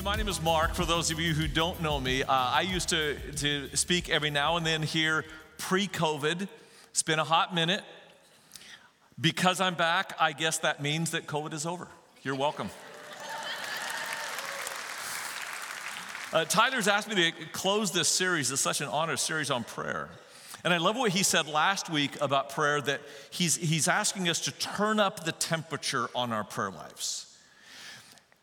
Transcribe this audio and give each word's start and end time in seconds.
Hey, 0.00 0.04
my 0.04 0.16
name 0.16 0.28
is 0.28 0.40
Mark. 0.40 0.72
For 0.72 0.86
those 0.86 1.10
of 1.10 1.20
you 1.20 1.34
who 1.34 1.46
don't 1.46 1.82
know 1.82 2.00
me, 2.00 2.22
uh, 2.22 2.26
I 2.30 2.62
used 2.62 2.88
to, 2.88 3.18
to 3.32 3.76
speak 3.76 4.08
every 4.08 4.30
now 4.30 4.56
and 4.56 4.64
then 4.64 4.82
here 4.82 5.26
pre 5.58 5.88
COVID. 5.88 6.48
It's 6.88 7.02
been 7.02 7.18
a 7.18 7.24
hot 7.24 7.54
minute. 7.54 7.82
Because 9.20 9.60
I'm 9.60 9.74
back, 9.74 10.14
I 10.18 10.32
guess 10.32 10.56
that 10.60 10.80
means 10.80 11.10
that 11.10 11.26
COVID 11.26 11.52
is 11.52 11.66
over. 11.66 11.86
You're 12.22 12.34
welcome. 12.34 12.70
Uh, 16.32 16.44
Tyler's 16.44 16.86
asked 16.86 17.08
me 17.08 17.16
to 17.16 17.32
close 17.52 17.90
this 17.90 18.06
series. 18.06 18.52
It's 18.52 18.62
such 18.62 18.80
an 18.80 18.86
honor 18.86 19.16
series 19.16 19.50
on 19.50 19.64
prayer. 19.64 20.08
And 20.62 20.72
I 20.72 20.76
love 20.76 20.96
what 20.96 21.10
he 21.10 21.24
said 21.24 21.48
last 21.48 21.90
week 21.90 22.12
about 22.20 22.50
prayer 22.50 22.80
that 22.80 23.00
he's, 23.30 23.56
he's 23.56 23.88
asking 23.88 24.28
us 24.28 24.40
to 24.42 24.52
turn 24.52 25.00
up 25.00 25.24
the 25.24 25.32
temperature 25.32 26.08
on 26.14 26.32
our 26.32 26.44
prayer 26.44 26.70
lives. 26.70 27.29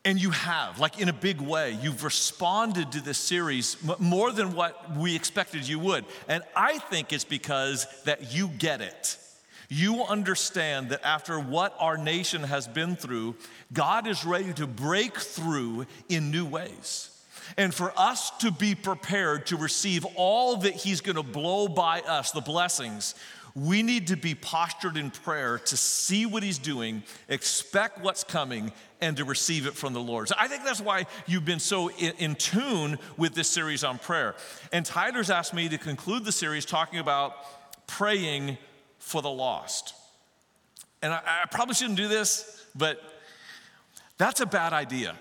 And 0.08 0.22
you 0.22 0.30
have, 0.30 0.80
like 0.80 1.02
in 1.02 1.10
a 1.10 1.14
big 1.14 1.42
way, 1.42 1.78
you've 1.82 2.06
responded 2.06 2.94
to 2.94 3.02
this 3.02 3.18
series 3.18 3.76
more 4.00 4.32
than 4.32 4.54
what 4.54 4.96
we 4.96 5.14
expected 5.14 5.68
you 5.68 5.80
would. 5.80 6.06
And 6.30 6.44
I 6.56 6.78
think 6.78 7.12
it's 7.12 7.26
because 7.26 7.86
that 8.06 8.34
you 8.34 8.48
get 8.48 8.80
it. 8.80 9.18
You 9.68 10.06
understand 10.06 10.92
that 10.92 11.06
after 11.06 11.38
what 11.38 11.76
our 11.78 11.98
nation 11.98 12.44
has 12.44 12.70
been 12.70 12.96
through, 12.96 13.36
God 13.74 14.08
is 14.08 14.24
ready 14.24 14.54
to 14.54 14.66
break 14.66 15.18
through 15.18 15.88
in 16.08 16.32
new 16.32 16.46
ways. 16.46 17.10
And 17.58 17.74
for 17.74 17.92
us 17.98 18.32
to 18.38 18.50
be 18.50 18.76
prepared 18.76 19.48
to 19.48 19.58
receive 19.58 20.06
all 20.16 20.56
that 20.58 20.74
He's 20.74 21.02
gonna 21.02 21.22
blow 21.22 21.68
by 21.68 22.00
us, 22.00 22.32
the 22.32 22.40
blessings, 22.40 23.14
we 23.58 23.82
need 23.82 24.08
to 24.08 24.16
be 24.16 24.36
postured 24.36 24.98
in 24.98 25.10
prayer 25.10 25.58
to 25.58 25.76
see 25.76 26.28
what 26.28 26.44
he's 26.44 26.60
doing, 26.60 27.02
expect 27.28 28.00
what's 28.00 28.24
coming, 28.24 28.72
and 29.02 29.18
to 29.18 29.26
receive 29.26 29.66
it 29.66 29.74
from 29.74 29.94
the 29.94 30.00
Lord. 30.00 30.28
So 30.28 30.36
I 30.38 30.48
think 30.48 30.64
that's 30.64 30.80
why 30.80 31.08
you've 31.26 31.46
been 31.46 31.60
so 31.60 31.90
in, 31.90 32.36
tune 32.36 33.00
with 33.18 33.34
this 33.34 33.50
series 33.50 33.84
on 33.84 33.98
prayer. 33.98 34.36
And 34.72 34.86
Tyler's 34.86 35.32
asked 35.32 35.56
me 35.56 35.70
to 35.70 35.80
conclude 35.80 36.24
the 36.24 36.32
series 36.32 36.66
talking 36.66 37.00
about 37.00 37.34
praying 37.88 38.60
for 39.00 39.24
the 39.24 39.30
lost. 39.30 39.96
And 41.02 41.12
I, 41.12 41.22
I 41.44 41.46
probably 41.50 41.74
shouldn't 41.74 41.98
do 41.98 42.08
this, 42.08 42.64
but 42.76 43.02
that's 44.20 44.40
a 44.40 44.46
bad 44.46 44.72
idea. 44.72 45.16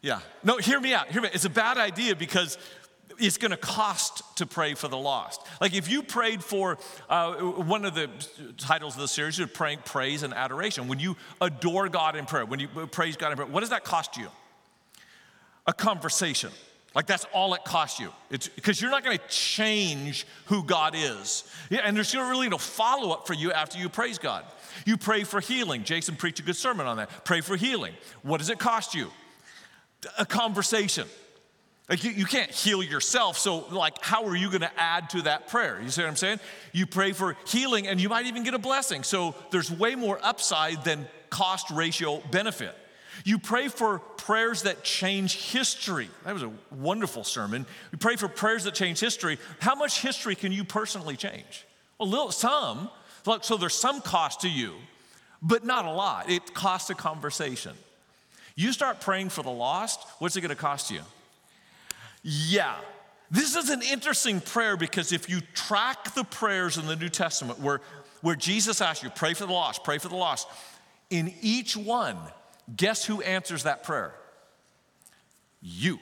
Yeah. 0.00 0.20
No, 0.44 0.58
hear 0.58 0.78
me 0.78 0.94
out. 0.94 1.08
Hear 1.08 1.22
me. 1.22 1.30
It's 1.32 1.44
a 1.44 1.50
bad 1.50 1.76
idea 1.76 2.14
because 2.14 2.56
it's 3.18 3.38
going 3.38 3.50
to 3.50 3.56
cost 3.56 4.22
to 4.36 4.46
pray 4.46 4.74
for 4.74 4.88
the 4.88 4.96
lost. 4.96 5.40
Like 5.60 5.74
if 5.74 5.90
you 5.90 6.02
prayed 6.02 6.42
for 6.42 6.78
uh, 7.08 7.34
one 7.34 7.84
of 7.84 7.94
the 7.94 8.10
titles 8.56 8.94
of 8.94 9.00
the 9.00 9.08
series, 9.08 9.38
you're 9.38 9.48
praying 9.48 9.80
praise 9.84 10.22
and 10.22 10.34
adoration. 10.34 10.88
When 10.88 10.98
you 10.98 11.16
adore 11.40 11.88
God 11.88 12.16
in 12.16 12.26
prayer, 12.26 12.44
when 12.44 12.60
you 12.60 12.68
praise 12.68 13.16
God 13.16 13.30
in 13.30 13.36
prayer, 13.36 13.48
what 13.48 13.60
does 13.60 13.70
that 13.70 13.84
cost 13.84 14.16
you? 14.16 14.28
A 15.66 15.72
conversation. 15.72 16.50
Like 16.94 17.06
that's 17.06 17.26
all 17.32 17.54
it 17.54 17.64
costs 17.64 17.98
you. 17.98 18.10
It's 18.30 18.48
because 18.48 18.80
you're 18.80 18.90
not 18.90 19.04
going 19.04 19.18
to 19.18 19.28
change 19.28 20.26
who 20.46 20.62
God 20.62 20.94
is. 20.96 21.44
Yeah, 21.68 21.80
and 21.84 21.96
there's 21.96 22.14
really 22.14 22.48
no 22.48 22.58
follow 22.58 23.10
up 23.10 23.26
for 23.26 23.34
you 23.34 23.52
after 23.52 23.78
you 23.78 23.88
praise 23.88 24.18
God. 24.18 24.44
You 24.86 24.96
pray 24.96 25.24
for 25.24 25.40
healing. 25.40 25.82
Jason 25.82 26.14
preached 26.14 26.38
a 26.38 26.42
good 26.42 26.56
sermon 26.56 26.86
on 26.86 26.98
that. 26.98 27.24
Pray 27.24 27.40
for 27.40 27.56
healing. 27.56 27.94
What 28.22 28.38
does 28.38 28.50
it 28.50 28.58
cost 28.58 28.94
you? 28.94 29.10
A 30.18 30.26
conversation. 30.26 31.08
Like 31.88 32.02
you, 32.02 32.12
you 32.12 32.24
can't 32.24 32.50
heal 32.50 32.82
yourself, 32.82 33.36
so 33.36 33.66
like 33.68 34.02
how 34.02 34.24
are 34.24 34.34
you 34.34 34.50
to 34.62 34.80
add 34.80 35.10
to 35.10 35.22
that 35.22 35.48
prayer? 35.48 35.80
You 35.82 35.90
see 35.90 36.02
what 36.02 36.08
I'm 36.08 36.16
saying? 36.16 36.40
You 36.72 36.86
pray 36.86 37.12
for 37.12 37.36
healing 37.46 37.86
and 37.86 38.00
you 38.00 38.08
might 38.08 38.26
even 38.26 38.42
get 38.42 38.54
a 38.54 38.58
blessing. 38.58 39.02
So 39.02 39.34
there's 39.50 39.70
way 39.70 39.94
more 39.94 40.18
upside 40.22 40.82
than 40.84 41.06
cost 41.28 41.70
ratio 41.70 42.22
benefit. 42.30 42.74
You 43.24 43.38
pray 43.38 43.68
for 43.68 43.98
prayers 43.98 44.62
that 44.62 44.82
change 44.82 45.50
history. 45.50 46.08
That 46.24 46.32
was 46.32 46.42
a 46.42 46.50
wonderful 46.70 47.22
sermon. 47.22 47.66
You 47.92 47.98
pray 47.98 48.16
for 48.16 48.28
prayers 48.28 48.64
that 48.64 48.74
change 48.74 48.98
history. 48.98 49.38
How 49.60 49.74
much 49.74 50.00
history 50.00 50.34
can 50.34 50.52
you 50.52 50.64
personally 50.64 51.16
change? 51.16 51.64
A 52.00 52.04
little, 52.04 52.32
some. 52.32 52.88
So 53.42 53.56
there's 53.56 53.74
some 53.74 54.00
cost 54.00 54.40
to 54.40 54.50
you, 54.50 54.72
but 55.42 55.64
not 55.64 55.84
a 55.84 55.90
lot. 55.90 56.28
It 56.30 56.54
costs 56.54 56.90
a 56.90 56.94
conversation. 56.94 57.72
You 58.56 58.72
start 58.72 59.00
praying 59.00 59.28
for 59.28 59.42
the 59.42 59.50
lost, 59.50 60.00
what's 60.18 60.36
it 60.36 60.40
to 60.40 60.54
cost 60.54 60.90
you? 60.90 61.00
Yeah. 62.24 62.74
This 63.30 63.54
is 63.54 63.68
an 63.68 63.82
interesting 63.82 64.40
prayer 64.40 64.76
because 64.76 65.12
if 65.12 65.28
you 65.28 65.40
track 65.54 66.14
the 66.14 66.24
prayers 66.24 66.78
in 66.78 66.86
the 66.86 66.96
New 66.96 67.08
Testament 67.08 67.60
where, 67.60 67.80
where 68.22 68.34
Jesus 68.34 68.80
asks 68.80 69.04
you, 69.04 69.10
pray 69.10 69.34
for 69.34 69.46
the 69.46 69.52
lost, 69.52 69.84
pray 69.84 69.98
for 69.98 70.08
the 70.08 70.16
lost, 70.16 70.48
in 71.10 71.32
each 71.42 71.76
one, 71.76 72.16
guess 72.74 73.04
who 73.04 73.20
answers 73.22 73.64
that 73.64 73.84
prayer? 73.84 74.14
You. 75.60 75.98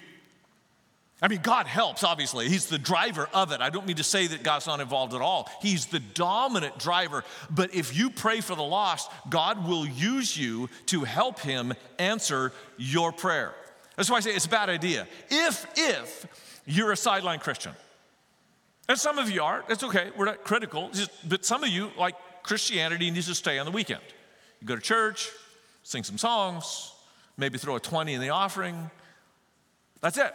I 1.21 1.29
mean, 1.29 1.41
God 1.43 1.67
helps, 1.67 2.03
obviously. 2.03 2.49
He's 2.49 2.67
the 2.67 2.79
driver 2.79 3.29
of 3.33 3.53
it. 3.53 3.61
I 3.61 3.71
don't 3.71 3.87
mean 3.87 3.97
to 3.97 4.05
say 4.05 4.27
that 4.29 4.43
God's 4.43 4.67
not 4.67 4.81
involved 4.81 5.15
at 5.15 5.21
all. 5.21 5.49
He's 5.61 5.87
the 5.87 6.01
dominant 6.01 6.79
driver. 6.79 7.25
But 7.49 7.75
if 7.75 7.97
you 7.97 8.11
pray 8.11 8.41
for 8.41 8.57
the 8.57 8.63
lost, 8.63 9.11
God 9.31 9.67
will 9.67 9.87
use 9.87 10.37
you 10.37 10.69
to 10.87 11.05
help 11.05 11.41
him 11.41 11.75
answer 11.99 12.53
your 12.77 13.13
prayer. 13.13 13.55
That's 13.97 14.11
why 14.11 14.19
I 14.19 14.21
say 14.21 14.35
it's 14.35 14.47
a 14.47 14.51
bad 14.51 14.69
idea. 14.69 15.07
If, 15.31 15.67
if 15.77 16.63
you're 16.67 16.93
a 16.93 16.97
sideline 16.97 17.39
Christian, 17.39 17.73
and 18.89 18.99
some 18.99 19.19
of 19.19 19.31
you 19.31 19.43
are, 19.43 19.65
it's 19.69 19.83
okay, 19.85 20.11
we're 20.17 20.25
not 20.25 20.45
critical, 20.45 20.91
just, 20.93 21.11
but 21.29 21.45
some 21.45 21.63
of 21.63 21.71
you, 21.71 21.91
like 21.99 22.15
Christianity, 22.43 23.11
needs 23.11 23.27
to 23.27 23.35
stay 23.35 23.59
on 23.59 23.67
the 23.67 23.73
weekend. 23.73 24.03
You 24.61 24.67
go 24.67 24.77
to 24.77 24.83
church, 24.83 25.29
sing 25.83 26.05
some 26.05 26.19
songs, 26.19 26.93
maybe 27.37 27.59
throw 27.59 27.77
a 27.77 27.81
20 27.81 28.15
in 28.15 28.21
the 28.21 28.31
offering. 28.31 28.91
That's 30.01 30.19
it. 30.19 30.35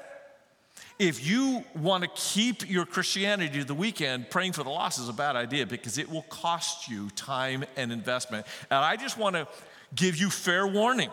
If 1.00 1.25
you 1.28 1.63
want 1.75 2.03
to 2.03 2.09
keep 2.16 2.68
your 2.68 2.85
Christianity 2.85 3.59
to 3.59 3.66
the 3.66 3.75
weekend, 3.75 4.29
praying 4.29 4.53
for 4.53 4.63
the 4.63 4.69
lost 4.69 5.00
is 5.00 5.09
a 5.09 5.13
bad 5.13 5.35
idea 5.35 5.66
because 5.66 5.97
it 5.97 6.09
will 6.09 6.24
cost 6.24 6.89
you 6.89 7.09
time 7.12 7.63
and 7.75 7.91
investment. 7.91 8.47
And 8.72 8.79
I 8.79 8.95
just 8.95 9.18
want 9.18 9.35
to 9.35 9.47
give 9.94 10.18
you 10.18 10.29
fair 10.29 10.66
warning 10.66 11.09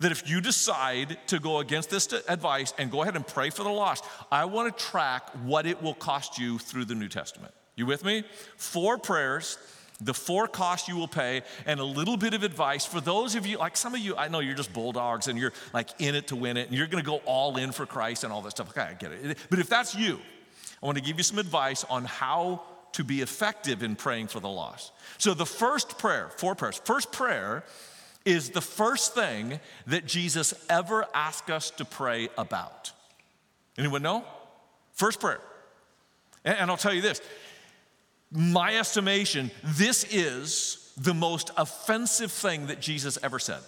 that 0.00 0.12
if 0.12 0.28
you 0.28 0.40
decide 0.40 1.18
to 1.26 1.38
go 1.38 1.58
against 1.58 1.90
this 1.90 2.12
advice 2.28 2.72
and 2.78 2.90
go 2.90 3.02
ahead 3.02 3.16
and 3.16 3.26
pray 3.26 3.50
for 3.50 3.64
the 3.64 3.70
lost, 3.70 4.04
I 4.30 4.44
want 4.44 4.76
to 4.76 4.84
track 4.84 5.30
what 5.44 5.66
it 5.66 5.82
will 5.82 5.94
cost 5.94 6.38
you 6.38 6.58
through 6.58 6.84
the 6.84 6.94
New 6.94 7.08
Testament. 7.08 7.52
You 7.74 7.86
with 7.86 8.04
me? 8.04 8.24
Four 8.56 8.98
prayers, 8.98 9.58
the 10.00 10.14
four 10.14 10.46
costs 10.46 10.88
you 10.88 10.96
will 10.96 11.08
pay, 11.08 11.42
and 11.66 11.80
a 11.80 11.84
little 11.84 12.16
bit 12.16 12.34
of 12.34 12.42
advice 12.42 12.84
for 12.84 13.00
those 13.00 13.34
of 13.34 13.46
you, 13.46 13.58
like 13.58 13.76
some 13.76 13.94
of 13.94 14.00
you, 14.00 14.16
I 14.16 14.28
know 14.28 14.40
you're 14.40 14.54
just 14.54 14.72
bulldogs 14.72 15.28
and 15.28 15.38
you're 15.38 15.52
like 15.72 15.90
in 16.00 16.14
it 16.14 16.28
to 16.28 16.36
win 16.36 16.56
it, 16.56 16.68
and 16.68 16.76
you're 16.76 16.86
gonna 16.86 17.02
go 17.02 17.16
all 17.24 17.56
in 17.56 17.72
for 17.72 17.86
Christ 17.86 18.24
and 18.24 18.32
all 18.32 18.42
that 18.42 18.50
stuff. 18.50 18.70
Okay, 18.70 18.82
I 18.82 18.94
get 18.94 19.12
it. 19.12 19.38
But 19.50 19.58
if 19.58 19.68
that's 19.68 19.94
you, 19.94 20.20
I 20.82 20.86
want 20.86 20.96
to 20.98 21.02
give 21.02 21.16
you 21.16 21.24
some 21.24 21.38
advice 21.38 21.84
on 21.84 22.04
how 22.04 22.62
to 22.92 23.04
be 23.04 23.20
effective 23.20 23.82
in 23.82 23.96
praying 23.96 24.28
for 24.28 24.40
the 24.40 24.48
lost. 24.48 24.92
So 25.18 25.34
the 25.34 25.46
first 25.46 25.98
prayer, 25.98 26.30
four 26.36 26.54
prayers. 26.54 26.80
First 26.84 27.12
prayer 27.12 27.64
is 28.28 28.50
the 28.50 28.60
first 28.60 29.14
thing 29.14 29.58
that 29.86 30.06
Jesus 30.06 30.52
ever 30.68 31.06
asked 31.14 31.50
us 31.50 31.70
to 31.72 31.84
pray 31.84 32.28
about. 32.36 32.92
Anyone 33.78 34.02
know? 34.02 34.24
First 34.92 35.20
prayer. 35.20 35.40
And 36.44 36.70
I'll 36.70 36.76
tell 36.76 36.94
you 36.94 37.00
this 37.00 37.20
my 38.30 38.76
estimation, 38.76 39.50
this 39.64 40.04
is 40.04 40.92
the 40.98 41.14
most 41.14 41.50
offensive 41.56 42.30
thing 42.30 42.66
that 42.66 42.80
Jesus 42.80 43.18
ever 43.22 43.38
said. 43.38 43.60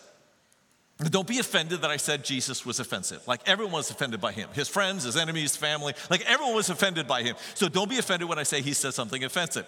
Don't 0.98 1.26
be 1.26 1.38
offended 1.38 1.80
that 1.80 1.90
I 1.90 1.96
said 1.96 2.24
Jesus 2.24 2.66
was 2.66 2.78
offensive. 2.78 3.26
Like 3.26 3.40
everyone 3.48 3.72
was 3.72 3.90
offended 3.90 4.20
by 4.20 4.32
him. 4.32 4.50
His 4.52 4.68
friends, 4.68 5.04
his 5.04 5.16
enemies, 5.16 5.56
family, 5.56 5.94
like 6.10 6.20
everyone 6.26 6.54
was 6.54 6.68
offended 6.68 7.08
by 7.08 7.22
him. 7.22 7.36
So 7.54 7.70
don't 7.70 7.88
be 7.88 7.98
offended 7.98 8.28
when 8.28 8.38
I 8.38 8.42
say 8.42 8.60
he 8.60 8.74
said 8.74 8.92
something 8.92 9.24
offensive. 9.24 9.66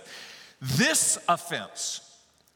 This 0.60 1.18
offense 1.28 2.01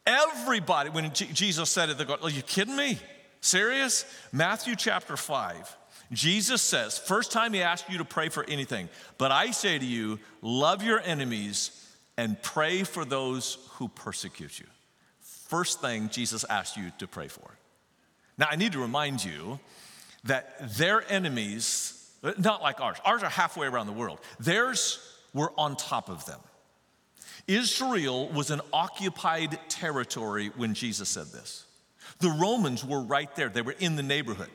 Everybody, 0.06 0.90
when 0.90 1.12
Jesus 1.12 1.68
said 1.68 1.90
it, 1.90 1.98
they 1.98 2.04
go, 2.04 2.16
Are 2.22 2.30
you 2.30 2.42
kidding 2.42 2.76
me? 2.76 2.98
Serious? 3.40 4.04
Matthew 4.32 4.76
chapter 4.76 5.16
5. 5.16 5.76
Jesus 6.12 6.62
says, 6.62 6.98
first 6.98 7.32
time 7.32 7.52
he 7.52 7.62
asked 7.62 7.90
you 7.90 7.98
to 7.98 8.04
pray 8.04 8.28
for 8.28 8.44
anything, 8.44 8.88
but 9.18 9.32
I 9.32 9.50
say 9.50 9.78
to 9.78 9.84
you, 9.84 10.20
love 10.40 10.82
your 10.82 11.00
enemies 11.00 11.84
and 12.16 12.40
pray 12.42 12.84
for 12.84 13.04
those 13.04 13.58
who 13.72 13.88
persecute 13.88 14.58
you. 14.58 14.66
First 15.20 15.80
thing 15.80 16.08
Jesus 16.08 16.44
asked 16.48 16.76
you 16.76 16.92
to 16.98 17.06
pray 17.06 17.28
for. 17.28 17.50
Now, 18.38 18.46
I 18.50 18.56
need 18.56 18.72
to 18.72 18.78
remind 18.78 19.24
you 19.24 19.58
that 20.24 20.76
their 20.76 21.04
enemies, 21.10 22.10
not 22.38 22.62
like 22.62 22.80
ours, 22.80 22.98
ours 23.04 23.22
are 23.22 23.30
halfway 23.30 23.66
around 23.66 23.86
the 23.86 23.92
world, 23.92 24.20
theirs 24.38 25.00
were 25.32 25.52
on 25.56 25.76
top 25.76 26.08
of 26.08 26.24
them. 26.26 26.40
Israel 27.48 28.28
was 28.28 28.50
an 28.50 28.60
occupied 28.72 29.58
territory 29.68 30.50
when 30.56 30.74
Jesus 30.74 31.08
said 31.08 31.26
this. 31.28 31.64
The 32.18 32.30
Romans 32.30 32.84
were 32.84 33.00
right 33.00 33.34
there, 33.36 33.48
they 33.48 33.62
were 33.62 33.76
in 33.78 33.96
the 33.96 34.02
neighborhood, 34.02 34.50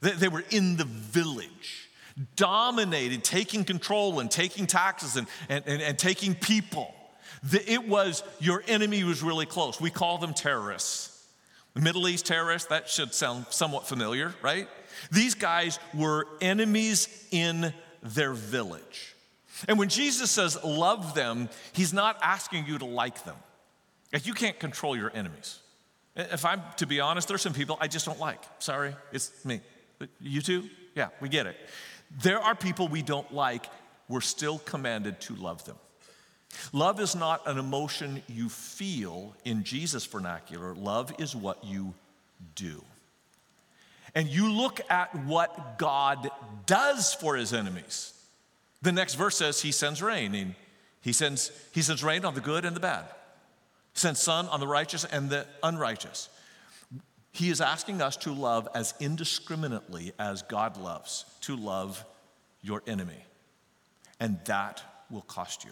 they, 0.00 0.12
they 0.12 0.28
were 0.28 0.44
in 0.50 0.76
the 0.76 0.84
village, 0.84 1.88
dominated, 2.36 3.24
taking 3.24 3.64
control 3.64 4.20
and 4.20 4.30
taking 4.30 4.66
taxes 4.66 5.16
and, 5.16 5.26
and, 5.48 5.64
and, 5.66 5.82
and 5.82 5.98
taking 5.98 6.34
people. 6.34 6.94
The, 7.42 7.70
it 7.70 7.86
was 7.86 8.24
your 8.40 8.64
enemy 8.66 9.04
was 9.04 9.22
really 9.22 9.46
close. 9.46 9.80
We 9.80 9.90
call 9.90 10.18
them 10.18 10.34
terrorists. 10.34 11.14
The 11.74 11.80
Middle 11.80 12.08
East 12.08 12.26
terrorists, 12.26 12.68
that 12.70 12.88
should 12.88 13.14
sound 13.14 13.46
somewhat 13.50 13.86
familiar, 13.86 14.34
right? 14.42 14.68
These 15.12 15.34
guys 15.34 15.78
were 15.94 16.26
enemies 16.40 17.28
in 17.30 17.72
their 18.02 18.32
village. 18.32 19.14
And 19.66 19.78
when 19.78 19.88
Jesus 19.88 20.30
says 20.30 20.62
love 20.62 21.14
them, 21.14 21.48
he's 21.72 21.92
not 21.92 22.18
asking 22.22 22.66
you 22.66 22.78
to 22.78 22.84
like 22.84 23.24
them. 23.24 23.36
Like 24.12 24.26
you 24.26 24.34
can't 24.34 24.58
control 24.58 24.96
your 24.96 25.10
enemies. 25.14 25.58
If 26.16 26.44
I'm 26.44 26.62
to 26.76 26.86
be 26.86 27.00
honest, 27.00 27.28
there's 27.28 27.42
some 27.42 27.54
people 27.54 27.76
I 27.80 27.88
just 27.88 28.06
don't 28.06 28.20
like. 28.20 28.40
Sorry, 28.58 28.94
it's 29.12 29.44
me. 29.44 29.60
You 30.20 30.40
too? 30.42 30.68
Yeah, 30.94 31.08
we 31.20 31.28
get 31.28 31.46
it. 31.46 31.56
There 32.22 32.38
are 32.38 32.54
people 32.54 32.88
we 32.88 33.02
don't 33.02 33.32
like. 33.32 33.66
We're 34.08 34.20
still 34.20 34.58
commanded 34.60 35.20
to 35.22 35.34
love 35.34 35.64
them. 35.64 35.76
Love 36.72 37.00
is 37.00 37.14
not 37.14 37.46
an 37.46 37.58
emotion 37.58 38.22
you 38.26 38.48
feel 38.48 39.34
in 39.44 39.64
Jesus' 39.64 40.06
vernacular, 40.06 40.74
love 40.74 41.12
is 41.18 41.36
what 41.36 41.62
you 41.64 41.94
do. 42.54 42.82
And 44.14 44.28
you 44.28 44.50
look 44.50 44.80
at 44.90 45.14
what 45.26 45.78
God 45.78 46.30
does 46.66 47.12
for 47.14 47.36
his 47.36 47.52
enemies. 47.52 48.14
The 48.82 48.92
next 48.92 49.14
verse 49.14 49.36
says 49.36 49.60
he 49.60 49.72
sends 49.72 50.02
rain. 50.02 50.34
And 50.34 50.54
he 51.00 51.12
sends, 51.12 51.50
he 51.72 51.82
sends 51.82 52.02
rain 52.04 52.24
on 52.24 52.34
the 52.34 52.40
good 52.40 52.64
and 52.64 52.74
the 52.76 52.80
bad. 52.80 53.04
He 53.94 54.00
sends 54.00 54.20
sun 54.20 54.46
on 54.48 54.60
the 54.60 54.66
righteous 54.66 55.04
and 55.04 55.30
the 55.30 55.46
unrighteous. 55.62 56.28
He 57.32 57.50
is 57.50 57.60
asking 57.60 58.02
us 58.02 58.16
to 58.18 58.32
love 58.32 58.68
as 58.74 58.94
indiscriminately 59.00 60.12
as 60.18 60.42
God 60.42 60.76
loves, 60.76 61.24
to 61.42 61.56
love 61.56 62.04
your 62.62 62.82
enemy. 62.86 63.24
And 64.18 64.38
that 64.46 64.82
will 65.10 65.22
cost 65.22 65.64
you. 65.64 65.70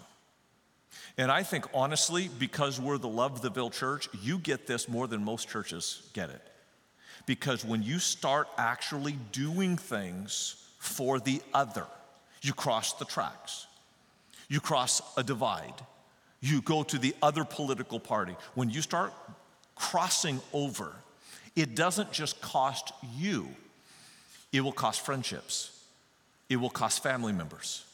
And 1.18 1.30
I 1.30 1.42
think 1.42 1.66
honestly, 1.74 2.30
because 2.38 2.80
we're 2.80 2.98
the 2.98 3.08
Love 3.08 3.42
the 3.42 3.50
Ville 3.50 3.70
church, 3.70 4.08
you 4.22 4.38
get 4.38 4.66
this 4.66 4.88
more 4.88 5.06
than 5.06 5.24
most 5.24 5.48
churches 5.48 6.08
get 6.12 6.30
it. 6.30 6.42
Because 7.26 7.64
when 7.64 7.82
you 7.82 7.98
start 7.98 8.48
actually 8.56 9.18
doing 9.32 9.76
things 9.76 10.56
for 10.78 11.18
the 11.18 11.42
other, 11.52 11.86
you 12.42 12.52
cross 12.52 12.92
the 12.94 13.04
tracks, 13.04 13.66
you 14.48 14.60
cross 14.60 15.02
a 15.16 15.22
divide, 15.22 15.74
you 16.40 16.60
go 16.62 16.82
to 16.82 16.98
the 16.98 17.14
other 17.22 17.44
political 17.44 17.98
party. 17.98 18.36
When 18.54 18.70
you 18.70 18.82
start 18.82 19.12
crossing 19.74 20.40
over, 20.52 20.92
it 21.54 21.74
doesn't 21.74 22.12
just 22.12 22.40
cost 22.40 22.92
you, 23.16 23.48
it 24.52 24.60
will 24.60 24.72
cost 24.72 25.04
friendships, 25.04 25.84
it 26.48 26.56
will 26.56 26.70
cost 26.70 27.02
family 27.02 27.32
members, 27.32 27.84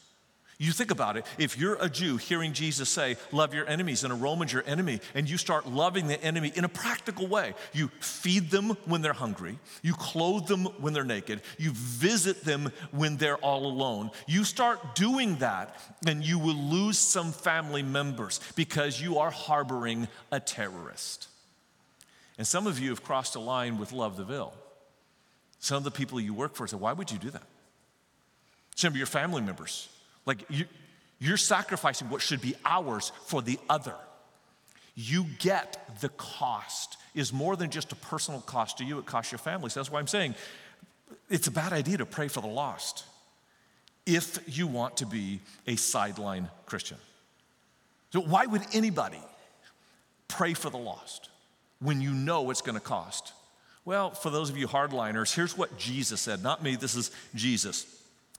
you 0.59 0.71
think 0.71 0.91
about 0.91 1.17
it, 1.17 1.25
if 1.37 1.57
you're 1.57 1.77
a 1.81 1.89
Jew 1.89 2.17
hearing 2.17 2.53
Jesus 2.53 2.87
say, 2.89 3.17
Love 3.31 3.53
your 3.53 3.67
enemies, 3.67 4.03
and 4.03 4.13
a 4.13 4.15
Roman's 4.15 4.53
your 4.53 4.63
enemy, 4.67 5.01
and 5.15 5.29
you 5.29 5.37
start 5.37 5.67
loving 5.67 6.07
the 6.07 6.21
enemy 6.23 6.51
in 6.55 6.63
a 6.63 6.69
practical 6.69 7.27
way, 7.27 7.53
you 7.73 7.87
feed 7.99 8.51
them 8.51 8.77
when 8.85 9.01
they're 9.01 9.13
hungry, 9.13 9.57
you 9.81 9.93
clothe 9.93 10.47
them 10.47 10.65
when 10.79 10.93
they're 10.93 11.03
naked, 11.03 11.41
you 11.57 11.71
visit 11.73 12.43
them 12.43 12.71
when 12.91 13.17
they're 13.17 13.37
all 13.37 13.65
alone. 13.65 14.11
You 14.27 14.43
start 14.43 14.95
doing 14.95 15.37
that, 15.37 15.75
and 16.05 16.23
you 16.23 16.37
will 16.37 16.55
lose 16.55 16.97
some 16.97 17.31
family 17.31 17.83
members 17.83 18.39
because 18.55 19.01
you 19.01 19.17
are 19.17 19.31
harboring 19.31 20.07
a 20.31 20.39
terrorist. 20.39 21.27
And 22.37 22.47
some 22.47 22.67
of 22.67 22.79
you 22.79 22.89
have 22.89 23.03
crossed 23.03 23.35
a 23.35 23.39
line 23.39 23.77
with 23.77 23.91
Love 23.91 24.17
the 24.17 24.23
Ville. 24.23 24.53
Some 25.59 25.77
of 25.77 25.83
the 25.83 25.91
people 25.91 26.19
you 26.19 26.33
work 26.33 26.55
for 26.55 26.67
say, 26.67 26.77
Why 26.77 26.93
would 26.93 27.11
you 27.11 27.17
do 27.17 27.31
that? 27.31 27.43
Some 28.75 28.93
of 28.93 28.97
your 28.97 29.07
family 29.07 29.41
members 29.41 29.89
like 30.25 30.45
you, 30.49 30.65
you're 31.19 31.37
sacrificing 31.37 32.09
what 32.09 32.21
should 32.21 32.41
be 32.41 32.55
ours 32.65 33.11
for 33.25 33.41
the 33.41 33.59
other. 33.69 33.95
You 34.95 35.25
get 35.39 35.99
the 36.01 36.09
cost 36.09 36.97
is 37.15 37.31
more 37.31 37.55
than 37.55 37.69
just 37.69 37.91
a 37.91 37.95
personal 37.95 38.41
cost 38.41 38.77
to 38.79 38.83
you, 38.83 38.99
it 38.99 39.05
costs 39.05 39.31
your 39.31 39.39
family. 39.39 39.69
So 39.69 39.79
that's 39.79 39.91
why 39.91 39.99
I'm 39.99 40.07
saying 40.07 40.35
it's 41.29 41.47
a 41.47 41.51
bad 41.51 41.73
idea 41.73 41.97
to 41.97 42.05
pray 42.05 42.27
for 42.27 42.41
the 42.41 42.47
lost 42.47 43.05
if 44.05 44.39
you 44.47 44.67
want 44.67 44.97
to 44.97 45.05
be 45.05 45.39
a 45.67 45.75
sideline 45.75 46.49
Christian. 46.65 46.97
So, 48.11 48.21
why 48.21 48.45
would 48.45 48.61
anybody 48.73 49.21
pray 50.27 50.53
for 50.53 50.69
the 50.69 50.77
lost 50.77 51.29
when 51.79 52.01
you 52.01 52.11
know 52.11 52.49
it's 52.51 52.61
going 52.61 52.77
to 52.77 52.83
cost? 52.83 53.33
Well, 53.85 54.11
for 54.11 54.29
those 54.29 54.49
of 54.49 54.57
you 54.57 54.67
hardliners, 54.67 55.33
here's 55.33 55.57
what 55.57 55.77
Jesus 55.77 56.21
said, 56.21 56.43
not 56.43 56.63
me, 56.63 56.75
this 56.75 56.95
is 56.95 57.11
Jesus. 57.35 57.85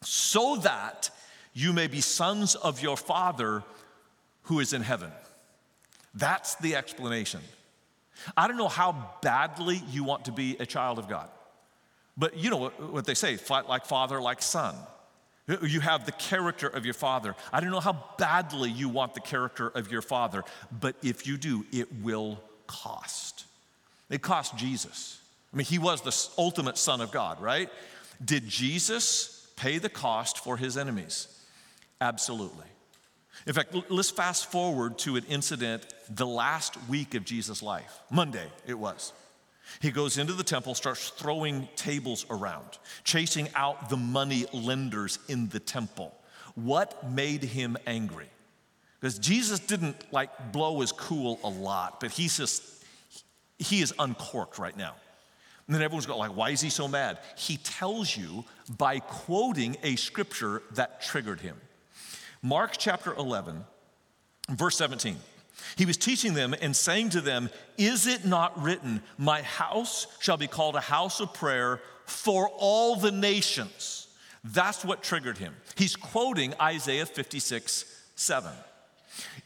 So 0.02 0.56
that 0.56 1.10
you 1.54 1.72
may 1.72 1.86
be 1.86 2.00
sons 2.00 2.54
of 2.56 2.82
your 2.82 2.96
Father 2.96 3.62
who 4.42 4.60
is 4.60 4.72
in 4.72 4.82
heaven. 4.82 5.10
That's 6.14 6.56
the 6.56 6.76
explanation. 6.76 7.40
I 8.36 8.46
don't 8.46 8.56
know 8.56 8.68
how 8.68 9.10
badly 9.22 9.82
you 9.90 10.04
want 10.04 10.26
to 10.26 10.32
be 10.32 10.56
a 10.60 10.66
child 10.66 10.98
of 10.98 11.08
God, 11.08 11.28
but 12.16 12.36
you 12.36 12.50
know 12.50 12.68
what, 12.68 13.06
they 13.06 13.14
say 13.14 13.38
like 13.68 13.86
father, 13.86 14.20
like 14.20 14.42
son. 14.42 14.74
You 15.62 15.80
have 15.80 16.06
the 16.06 16.12
character 16.12 16.68
of 16.68 16.86
your 16.86 16.94
father. 16.94 17.34
I 17.52 17.60
don't 17.60 17.70
know 17.70 17.80
how 17.80 18.02
badly 18.16 18.70
you 18.70 18.88
want 18.88 19.12
the 19.12 19.20
character 19.20 19.68
of 19.68 19.92
your 19.92 20.00
father, 20.00 20.42
but 20.80 20.96
if 21.02 21.26
you 21.26 21.36
do, 21.36 21.66
it 21.70 21.88
will 22.02 22.40
cost. 22.66 23.44
It 24.08 24.22
cost 24.22 24.56
Jesus. 24.56 25.20
I 25.52 25.56
mean, 25.56 25.66
he 25.66 25.78
was 25.78 26.00
the 26.00 26.42
ultimate 26.42 26.78
son 26.78 27.00
of 27.02 27.12
God, 27.12 27.42
right? 27.42 27.68
Did 28.24 28.48
Jesus 28.48 29.46
pay 29.56 29.78
the 29.78 29.90
cost 29.90 30.38
for 30.38 30.56
his 30.56 30.78
enemies? 30.78 31.28
Absolutely. 32.04 32.66
In 33.46 33.54
fact, 33.54 33.74
let's 33.88 34.10
fast 34.10 34.52
forward 34.52 34.98
to 34.98 35.16
an 35.16 35.24
incident 35.24 35.86
the 36.10 36.26
last 36.26 36.76
week 36.86 37.14
of 37.14 37.24
Jesus' 37.24 37.62
life. 37.62 37.98
Monday, 38.10 38.46
it 38.66 38.78
was. 38.78 39.14
He 39.80 39.90
goes 39.90 40.18
into 40.18 40.34
the 40.34 40.44
temple, 40.44 40.74
starts 40.74 41.08
throwing 41.08 41.66
tables 41.76 42.26
around, 42.28 42.78
chasing 43.04 43.48
out 43.54 43.88
the 43.88 43.96
money 43.96 44.44
lenders 44.52 45.18
in 45.28 45.48
the 45.48 45.60
temple. 45.60 46.14
What 46.56 47.10
made 47.10 47.42
him 47.42 47.78
angry? 47.86 48.28
Because 49.00 49.18
Jesus 49.18 49.58
didn't 49.58 49.96
like 50.12 50.52
blow 50.52 50.80
his 50.80 50.92
cool 50.92 51.40
a 51.42 51.48
lot, 51.48 52.00
but 52.00 52.10
he's 52.10 52.36
just, 52.36 52.62
he 53.58 53.80
is 53.80 53.94
uncorked 53.98 54.58
right 54.58 54.76
now. 54.76 54.94
And 55.66 55.74
then 55.74 55.82
everyone's 55.82 56.04
going 56.04 56.18
like, 56.18 56.36
why 56.36 56.50
is 56.50 56.60
he 56.60 56.68
so 56.68 56.86
mad? 56.86 57.18
He 57.38 57.56
tells 57.56 58.14
you 58.14 58.44
by 58.76 58.98
quoting 58.98 59.78
a 59.82 59.96
scripture 59.96 60.62
that 60.72 61.00
triggered 61.00 61.40
him. 61.40 61.56
Mark 62.44 62.74
chapter 62.76 63.14
11, 63.14 63.64
verse 64.50 64.76
17. 64.76 65.16
He 65.76 65.86
was 65.86 65.96
teaching 65.96 66.34
them 66.34 66.54
and 66.60 66.76
saying 66.76 67.08
to 67.10 67.22
them, 67.22 67.48
Is 67.78 68.06
it 68.06 68.26
not 68.26 68.62
written, 68.62 69.02
My 69.16 69.40
house 69.40 70.06
shall 70.20 70.36
be 70.36 70.46
called 70.46 70.76
a 70.76 70.80
house 70.80 71.20
of 71.20 71.32
prayer 71.32 71.80
for 72.04 72.50
all 72.58 72.96
the 72.96 73.10
nations? 73.10 74.08
That's 74.44 74.84
what 74.84 75.02
triggered 75.02 75.38
him. 75.38 75.54
He's 75.74 75.96
quoting 75.96 76.52
Isaiah 76.60 77.06
56 77.06 77.86
7. 78.14 78.52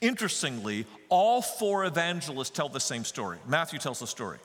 Interestingly, 0.00 0.84
all 1.08 1.40
four 1.40 1.84
evangelists 1.84 2.50
tell 2.50 2.68
the 2.68 2.80
same 2.80 3.04
story. 3.04 3.38
Matthew 3.46 3.78
tells 3.78 4.00
the 4.00 4.08
story. 4.08 4.38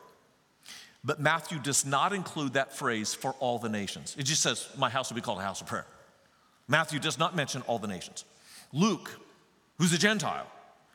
But 1.03 1.19
Matthew 1.19 1.57
does 1.57 1.87
not 1.87 2.13
include 2.13 2.53
that 2.53 2.77
phrase 2.77 3.15
for 3.15 3.31
all 3.39 3.57
the 3.57 3.67
nations. 3.67 4.15
It 4.15 4.23
just 4.23 4.43
says, 4.43 4.69
My 4.77 4.91
house 4.91 5.09
will 5.09 5.15
be 5.15 5.21
called 5.21 5.39
a 5.39 5.41
house 5.41 5.59
of 5.59 5.65
prayer. 5.65 5.87
Matthew 6.67 6.99
does 6.99 7.17
not 7.17 7.35
mention 7.35 7.63
all 7.63 7.79
the 7.79 7.87
nations. 7.87 8.25
Luke, 8.73 9.09
who's 9.77 9.93
a 9.93 9.97
Gentile, 9.97 10.47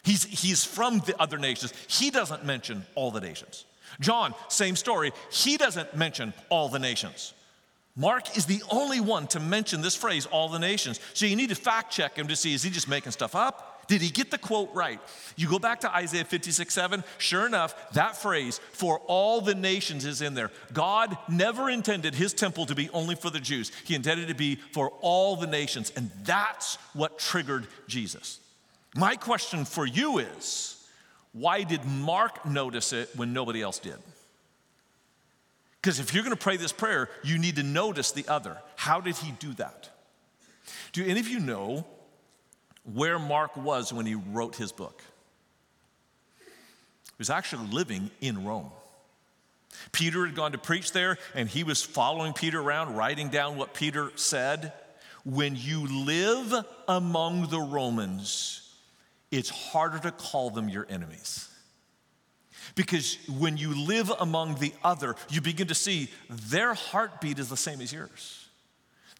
he's, 0.02 0.24
he's 0.24 0.64
from 0.64 0.98
the 1.00 1.20
other 1.20 1.38
nations. 1.38 1.72
He 1.86 2.10
doesn't 2.10 2.44
mention 2.44 2.84
all 2.94 3.10
the 3.10 3.20
nations. 3.20 3.64
John, 4.00 4.34
same 4.48 4.76
story. 4.76 5.12
He 5.30 5.56
doesn't 5.56 5.96
mention 5.96 6.34
all 6.50 6.68
the 6.68 6.78
nations. 6.78 7.32
Mark 7.96 8.36
is 8.36 8.46
the 8.46 8.62
only 8.70 9.00
one 9.00 9.26
to 9.28 9.40
mention 9.40 9.80
this 9.80 9.96
phrase, 9.96 10.26
all 10.26 10.48
the 10.48 10.58
nations. 10.58 11.00
So 11.14 11.26
you 11.26 11.34
need 11.34 11.48
to 11.48 11.56
fact 11.56 11.92
check 11.92 12.16
him 12.16 12.28
to 12.28 12.36
see 12.36 12.54
is 12.54 12.62
he 12.62 12.70
just 12.70 12.88
making 12.88 13.12
stuff 13.12 13.34
up? 13.34 13.77
Did 13.88 14.02
he 14.02 14.10
get 14.10 14.30
the 14.30 14.38
quote 14.38 14.72
right? 14.74 15.00
You 15.36 15.48
go 15.48 15.58
back 15.58 15.80
to 15.80 15.94
Isaiah 15.94 16.24
56 16.24 16.72
7, 16.72 17.02
sure 17.16 17.46
enough, 17.46 17.92
that 17.92 18.16
phrase, 18.16 18.60
for 18.72 19.00
all 19.06 19.40
the 19.40 19.54
nations, 19.54 20.04
is 20.04 20.22
in 20.22 20.34
there. 20.34 20.50
God 20.72 21.16
never 21.28 21.70
intended 21.70 22.14
his 22.14 22.34
temple 22.34 22.66
to 22.66 22.74
be 22.74 22.90
only 22.90 23.14
for 23.16 23.30
the 23.30 23.40
Jews, 23.40 23.72
he 23.84 23.94
intended 23.94 24.26
it 24.26 24.32
to 24.32 24.38
be 24.38 24.56
for 24.56 24.90
all 25.00 25.36
the 25.36 25.46
nations. 25.46 25.90
And 25.96 26.10
that's 26.22 26.76
what 26.92 27.18
triggered 27.18 27.66
Jesus. 27.88 28.40
My 28.94 29.16
question 29.16 29.64
for 29.64 29.86
you 29.86 30.18
is 30.18 30.86
why 31.32 31.62
did 31.62 31.84
Mark 31.84 32.44
notice 32.44 32.92
it 32.92 33.10
when 33.16 33.32
nobody 33.32 33.62
else 33.62 33.78
did? 33.78 33.96
Because 35.80 35.98
if 36.00 36.12
you're 36.12 36.24
going 36.24 36.36
to 36.36 36.42
pray 36.42 36.58
this 36.58 36.72
prayer, 36.72 37.08
you 37.22 37.38
need 37.38 37.56
to 37.56 37.62
notice 37.62 38.12
the 38.12 38.26
other. 38.28 38.58
How 38.76 39.00
did 39.00 39.16
he 39.16 39.32
do 39.32 39.54
that? 39.54 39.88
Do 40.92 41.06
any 41.06 41.20
of 41.20 41.28
you 41.28 41.40
know 41.40 41.86
where 42.94 43.18
Mark 43.18 43.56
was 43.56 43.92
when 43.92 44.06
he 44.06 44.14
wrote 44.14 44.56
his 44.56 44.72
book? 44.72 45.02
He 46.38 47.14
was 47.18 47.30
actually 47.30 47.66
living 47.68 48.10
in 48.20 48.44
Rome. 48.44 48.70
Peter 49.92 50.24
had 50.26 50.34
gone 50.34 50.52
to 50.52 50.58
preach 50.58 50.92
there, 50.92 51.18
and 51.34 51.48
he 51.48 51.64
was 51.64 51.82
following 51.82 52.32
Peter 52.32 52.60
around, 52.60 52.96
writing 52.96 53.28
down 53.28 53.56
what 53.56 53.74
Peter 53.74 54.10
said. 54.16 54.72
When 55.24 55.56
you 55.56 56.04
live 56.04 56.54
among 56.86 57.48
the 57.48 57.60
Romans, 57.60 58.74
it's 59.30 59.50
harder 59.50 59.98
to 59.98 60.10
call 60.10 60.50
them 60.50 60.68
your 60.68 60.86
enemies. 60.88 61.48
Because 62.74 63.18
when 63.38 63.56
you 63.56 63.86
live 63.86 64.10
among 64.20 64.56
the 64.56 64.72
other, 64.84 65.16
you 65.28 65.40
begin 65.40 65.68
to 65.68 65.74
see 65.74 66.10
their 66.30 66.74
heartbeat 66.74 67.38
is 67.38 67.48
the 67.48 67.56
same 67.56 67.80
as 67.80 67.92
yours. 67.92 68.47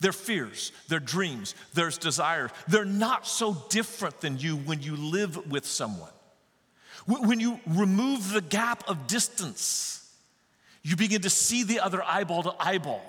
Their 0.00 0.12
fears, 0.12 0.72
their 0.88 1.00
dreams, 1.00 1.54
their 1.74 1.90
desires, 1.90 2.50
they're 2.68 2.84
not 2.84 3.26
so 3.26 3.64
different 3.68 4.20
than 4.20 4.38
you 4.38 4.56
when 4.56 4.80
you 4.80 4.96
live 4.96 5.50
with 5.50 5.66
someone. 5.66 6.12
When 7.06 7.40
you 7.40 7.58
remove 7.66 8.32
the 8.32 8.40
gap 8.42 8.84
of 8.88 9.06
distance, 9.06 10.08
you 10.82 10.94
begin 10.94 11.22
to 11.22 11.30
see 11.30 11.62
the 11.62 11.80
other 11.80 12.02
eyeball 12.02 12.42
to 12.44 12.54
eyeball. 12.60 13.02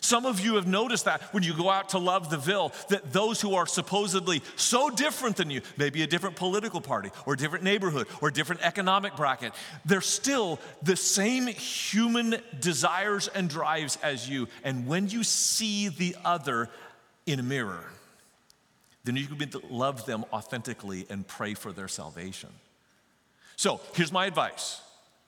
Some 0.00 0.26
of 0.26 0.40
you 0.40 0.54
have 0.54 0.66
noticed 0.66 1.04
that 1.06 1.22
when 1.32 1.42
you 1.42 1.54
go 1.54 1.70
out 1.70 1.90
to 1.90 1.98
love 1.98 2.30
the 2.30 2.36
Ville, 2.36 2.72
that 2.88 3.12
those 3.12 3.40
who 3.40 3.54
are 3.54 3.66
supposedly 3.66 4.42
so 4.56 4.90
different 4.90 5.36
than 5.36 5.50
you, 5.50 5.60
maybe 5.76 6.02
a 6.02 6.06
different 6.06 6.36
political 6.36 6.80
party 6.80 7.10
or 7.24 7.34
a 7.34 7.36
different 7.36 7.64
neighborhood 7.64 8.06
or 8.20 8.30
different 8.30 8.62
economic 8.62 9.16
bracket, 9.16 9.52
they're 9.84 10.00
still 10.00 10.58
the 10.82 10.96
same 10.96 11.46
human 11.46 12.36
desires 12.60 13.28
and 13.28 13.48
drives 13.48 13.98
as 14.02 14.28
you. 14.28 14.48
And 14.64 14.86
when 14.86 15.08
you 15.08 15.24
see 15.24 15.88
the 15.88 16.16
other 16.24 16.68
in 17.26 17.40
a 17.40 17.42
mirror, 17.42 17.84
then 19.04 19.16
you 19.16 19.26
can 19.26 19.48
to 19.50 19.62
love 19.70 20.04
them 20.06 20.24
authentically 20.32 21.06
and 21.08 21.26
pray 21.26 21.54
for 21.54 21.72
their 21.72 21.88
salvation. 21.88 22.50
So 23.56 23.80
here's 23.94 24.12
my 24.12 24.26
advice 24.26 24.80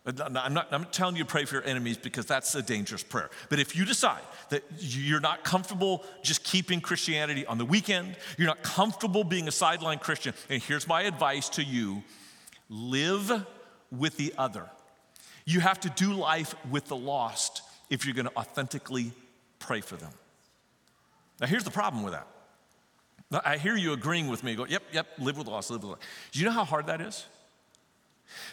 I'm 0.09 0.33
not, 0.33 0.69
I'm 0.73 0.83
not 0.83 0.93
telling 0.93 1.17
you 1.17 1.25
to 1.25 1.29
pray 1.29 1.45
for 1.45 1.57
your 1.57 1.65
enemies 1.65 1.99
because 1.99 2.25
that's 2.25 2.55
a 2.55 2.63
dangerous 2.63 3.03
prayer. 3.03 3.31
But 3.51 3.59
if 3.59 3.77
you 3.77 3.85
decide 3.85 4.23
that 4.49 4.65
you're 4.79 5.21
not 5.21 5.45
comfortable 5.45 6.05
just 6.23 6.45
keeping 6.45 6.81
Christianity 6.81 7.45
on 7.45 7.59
the 7.59 7.65
weekend, 7.65 8.17
you're 8.39 8.47
not 8.47 8.63
comfortable 8.63 9.25
being 9.25 9.49
a 9.49 9.53
sideline 9.53 9.99
Christian, 9.99 10.35
and 10.49 10.63
here's 10.63 10.89
my 10.89 11.03
advice 11.03 11.49
to 11.51 11.63
you 11.63 12.03
live 12.71 13.45
with 13.91 14.17
the 14.17 14.33
other. 14.39 14.69
You 15.45 15.61
have 15.61 15.81
to 15.81 15.91
do 15.91 16.13
life 16.13 16.55
with 16.71 16.87
the 16.87 16.97
lost 16.97 17.63
if 17.91 18.05
you're 18.05 18.15
going 18.15 18.29
to 18.29 18.37
authentically 18.37 19.13
pray 19.59 19.81
for 19.81 19.97
them. 19.97 20.13
Now, 21.41 21.47
here's 21.47 21.65
the 21.65 21.71
problem 21.71 22.03
with 22.03 22.13
that. 22.13 22.27
I 23.45 23.59
hear 23.59 23.77
you 23.77 23.93
agreeing 23.93 24.29
with 24.29 24.43
me, 24.43 24.55
go, 24.55 24.65
yep, 24.65 24.83
yep, 24.93 25.07
live 25.19 25.37
with 25.37 25.47
the 25.47 25.53
lost, 25.53 25.71
live 25.71 25.83
with 25.83 25.83
the 25.83 25.89
lost. 25.89 26.03
Do 26.33 26.39
you 26.39 26.47
know 26.47 26.53
how 26.53 26.65
hard 26.65 26.87
that 26.87 27.01
is? 27.01 27.27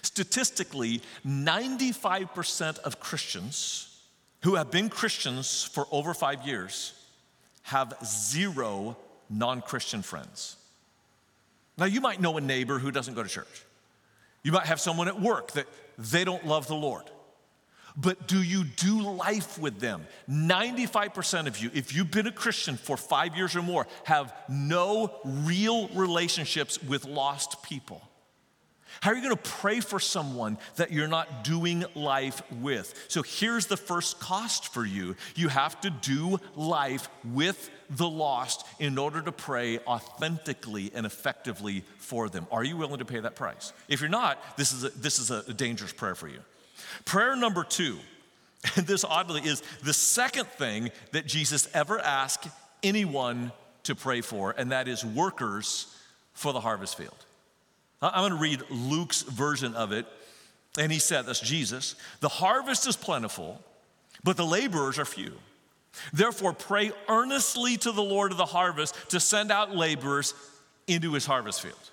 Statistically, 0.01 1.01
95% 1.25 2.79
of 2.79 2.99
Christians 2.99 3.99
who 4.43 4.55
have 4.55 4.71
been 4.71 4.89
Christians 4.89 5.63
for 5.63 5.87
over 5.91 6.13
five 6.13 6.45
years 6.45 6.93
have 7.63 7.93
zero 8.05 8.95
non 9.29 9.61
Christian 9.61 10.01
friends. 10.01 10.57
Now, 11.77 11.85
you 11.85 11.99
might 11.99 12.21
know 12.21 12.37
a 12.37 12.41
neighbor 12.41 12.79
who 12.79 12.91
doesn't 12.91 13.15
go 13.15 13.23
to 13.23 13.29
church. 13.29 13.65
You 14.43 14.51
might 14.51 14.67
have 14.67 14.79
someone 14.79 15.07
at 15.07 15.19
work 15.19 15.53
that 15.53 15.67
they 15.97 16.23
don't 16.23 16.45
love 16.45 16.67
the 16.67 16.75
Lord. 16.75 17.03
But 17.97 18.27
do 18.27 18.41
you 18.41 18.63
do 18.65 19.01
life 19.01 19.57
with 19.57 19.79
them? 19.79 20.05
95% 20.29 21.47
of 21.47 21.57
you, 21.57 21.71
if 21.73 21.95
you've 21.95 22.11
been 22.11 22.27
a 22.27 22.31
Christian 22.31 22.75
for 22.75 22.97
five 22.97 23.35
years 23.35 23.55
or 23.55 23.61
more, 23.61 23.87
have 24.03 24.33
no 24.49 25.15
real 25.23 25.87
relationships 25.89 26.81
with 26.83 27.05
lost 27.05 27.63
people. 27.63 28.01
How 29.01 29.11
are 29.11 29.15
you 29.15 29.21
going 29.21 29.35
to 29.35 29.49
pray 29.49 29.79
for 29.79 29.99
someone 29.99 30.57
that 30.75 30.91
you're 30.91 31.07
not 31.07 31.43
doing 31.43 31.85
life 31.95 32.41
with? 32.61 33.05
So 33.07 33.21
here's 33.23 33.67
the 33.67 33.77
first 33.77 34.19
cost 34.19 34.73
for 34.73 34.85
you 34.85 35.15
you 35.35 35.47
have 35.49 35.79
to 35.81 35.89
do 35.89 36.39
life 36.55 37.09
with 37.23 37.69
the 37.89 38.09
lost 38.09 38.65
in 38.79 38.97
order 38.97 39.21
to 39.21 39.31
pray 39.31 39.79
authentically 39.79 40.91
and 40.93 41.05
effectively 41.05 41.83
for 41.97 42.29
them. 42.29 42.47
Are 42.51 42.63
you 42.63 42.77
willing 42.77 42.99
to 42.99 43.05
pay 43.05 43.19
that 43.19 43.35
price? 43.35 43.73
If 43.87 44.01
you're 44.01 44.09
not, 44.09 44.39
this 44.57 44.73
is 44.73 44.83
a, 44.83 44.89
this 44.89 45.19
is 45.19 45.31
a 45.31 45.53
dangerous 45.53 45.93
prayer 45.93 46.15
for 46.15 46.27
you. 46.27 46.39
Prayer 47.03 47.35
number 47.35 47.63
two, 47.63 47.97
and 48.75 48.87
this 48.87 49.03
oddly 49.03 49.41
is 49.41 49.61
the 49.83 49.93
second 49.93 50.47
thing 50.47 50.91
that 51.11 51.25
Jesus 51.25 51.67
ever 51.73 51.99
asked 51.99 52.47
anyone 52.83 53.51
to 53.83 53.95
pray 53.95 54.21
for, 54.21 54.53
and 54.57 54.71
that 54.71 54.87
is 54.87 55.05
workers 55.05 55.95
for 56.33 56.53
the 56.53 56.59
harvest 56.59 56.97
field. 56.97 57.25
I'm 58.01 58.29
going 58.29 58.31
to 58.31 58.37
read 58.37 58.61
Luke's 58.69 59.23
version 59.23 59.73
of 59.75 59.91
it. 59.91 60.05
And 60.77 60.91
he 60.91 60.99
said, 60.99 61.25
That's 61.25 61.39
Jesus, 61.39 61.95
the 62.19 62.29
harvest 62.29 62.87
is 62.87 62.95
plentiful, 62.95 63.61
but 64.23 64.37
the 64.37 64.45
laborers 64.45 64.99
are 64.99 65.05
few. 65.05 65.33
Therefore, 66.11 66.53
pray 66.53 66.91
earnestly 67.07 67.77
to 67.77 67.91
the 67.91 68.03
Lord 68.03 68.31
of 68.31 68.37
the 68.37 68.45
harvest 68.45 68.95
to 69.11 69.19
send 69.19 69.51
out 69.51 69.75
laborers 69.75 70.33
into 70.87 71.13
his 71.13 71.25
harvest 71.25 71.61
field. 71.61 71.91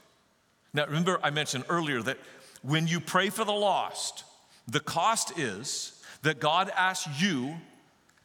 Now, 0.74 0.86
remember, 0.86 1.20
I 1.22 1.30
mentioned 1.30 1.64
earlier 1.68 2.02
that 2.02 2.18
when 2.62 2.86
you 2.86 3.00
pray 3.00 3.30
for 3.30 3.44
the 3.44 3.52
lost, 3.52 4.24
the 4.66 4.80
cost 4.80 5.38
is 5.38 6.02
that 6.22 6.40
God 6.40 6.70
asks 6.76 7.20
you 7.20 7.54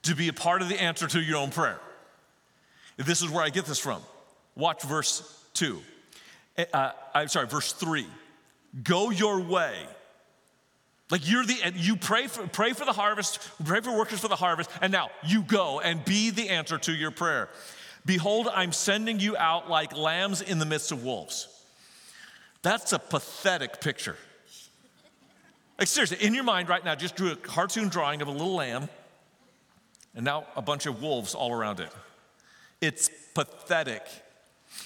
to 0.03 0.15
be 0.15 0.29
a 0.29 0.34
part 0.34 0.62
of 0.62 0.69
the 0.69 0.81
answer 0.81 1.07
to 1.07 1.22
your 1.22 1.38
own 1.38 1.51
prayer. 1.51 1.79
This 2.98 3.22
is 3.22 3.29
where 3.29 3.43
I 3.43 3.50
get 3.50 3.65
this 3.65 3.79
from. 3.79 4.01
Watch 4.55 4.84
verse 4.84 5.43
2. 5.53 5.79
Eh, 6.58 6.66
uh, 6.74 6.92
I'm 7.14 7.28
sorry, 7.28 7.48
verse 7.48 7.74
three. 7.74 8.08
Go 8.84 9.10
your 9.10 9.40
way. 9.40 9.76
Like 11.10 11.30
you're 11.30 11.46
the, 11.46 11.56
you 11.76 11.96
pray 11.96 12.28
for, 12.28 12.46
pray 12.48 12.74
for 12.74 12.84
the 12.84 12.92
harvest, 12.92 13.40
pray 13.64 13.80
for 13.80 13.98
workers 13.98 14.20
for 14.20 14.28
the 14.28 14.36
harvest, 14.36 14.70
and 14.82 14.92
now 14.92 15.10
you 15.24 15.42
go 15.42 15.80
and 15.80 16.04
be 16.04 16.32
the 16.32 16.50
answer 16.50 16.78
to 16.80 16.94
your 16.94 17.12
prayer. 17.12 17.50
Behold, 18.06 18.50
I'm 18.54 18.74
sending 18.74 19.20
you 19.20 19.38
out 19.38 19.70
like 19.70 19.96
lambs 19.96 20.42
in 20.42 20.60
the 20.60 20.66
midst 20.66 20.92
of 20.92 21.04
wolves. 21.04 21.48
That's 22.62 22.92
a 22.92 23.00
pathetic 23.00 23.80
picture. 23.80 24.18
Like, 25.80 25.88
seriously, 25.88 26.18
in 26.26 26.34
your 26.34 26.44
mind 26.44 26.70
right 26.70 26.84
now, 26.84 26.96
just 26.96 27.16
drew 27.16 27.32
a 27.32 27.36
cartoon 27.36 27.88
drawing 27.88 28.22
of 28.22 28.28
a 28.28 28.32
little 28.32 28.56
lamb 28.56 28.90
and 30.16 30.26
now 30.26 30.48
a 30.56 30.62
bunch 30.62 30.88
of 30.88 31.02
wolves 31.02 31.36
all 31.36 31.54
around 31.54 31.80
it. 31.80 31.92
It's 32.82 33.10
pathetic. 33.34 34.04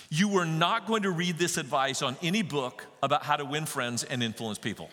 You 0.09 0.27
were 0.27 0.45
not 0.45 0.87
going 0.87 1.03
to 1.03 1.11
read 1.11 1.37
this 1.37 1.57
advice 1.57 2.01
on 2.01 2.17
any 2.21 2.41
book 2.41 2.85
about 3.01 3.23
how 3.23 3.37
to 3.37 3.45
win 3.45 3.65
friends 3.65 4.03
and 4.03 4.21
influence 4.21 4.57
people. 4.57 4.89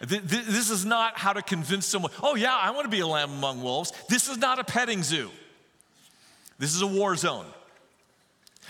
This 0.00 0.70
is 0.70 0.84
not 0.84 1.18
how 1.18 1.32
to 1.32 1.40
convince 1.42 1.86
someone, 1.86 2.12
oh, 2.22 2.34
yeah, 2.34 2.54
I 2.54 2.70
want 2.70 2.84
to 2.84 2.90
be 2.90 3.00
a 3.00 3.06
lamb 3.06 3.30
among 3.30 3.62
wolves. 3.62 3.92
This 4.08 4.28
is 4.28 4.36
not 4.36 4.58
a 4.58 4.64
petting 4.64 5.02
zoo. 5.02 5.30
This 6.58 6.74
is 6.74 6.82
a 6.82 6.86
war 6.86 7.16
zone. 7.16 7.46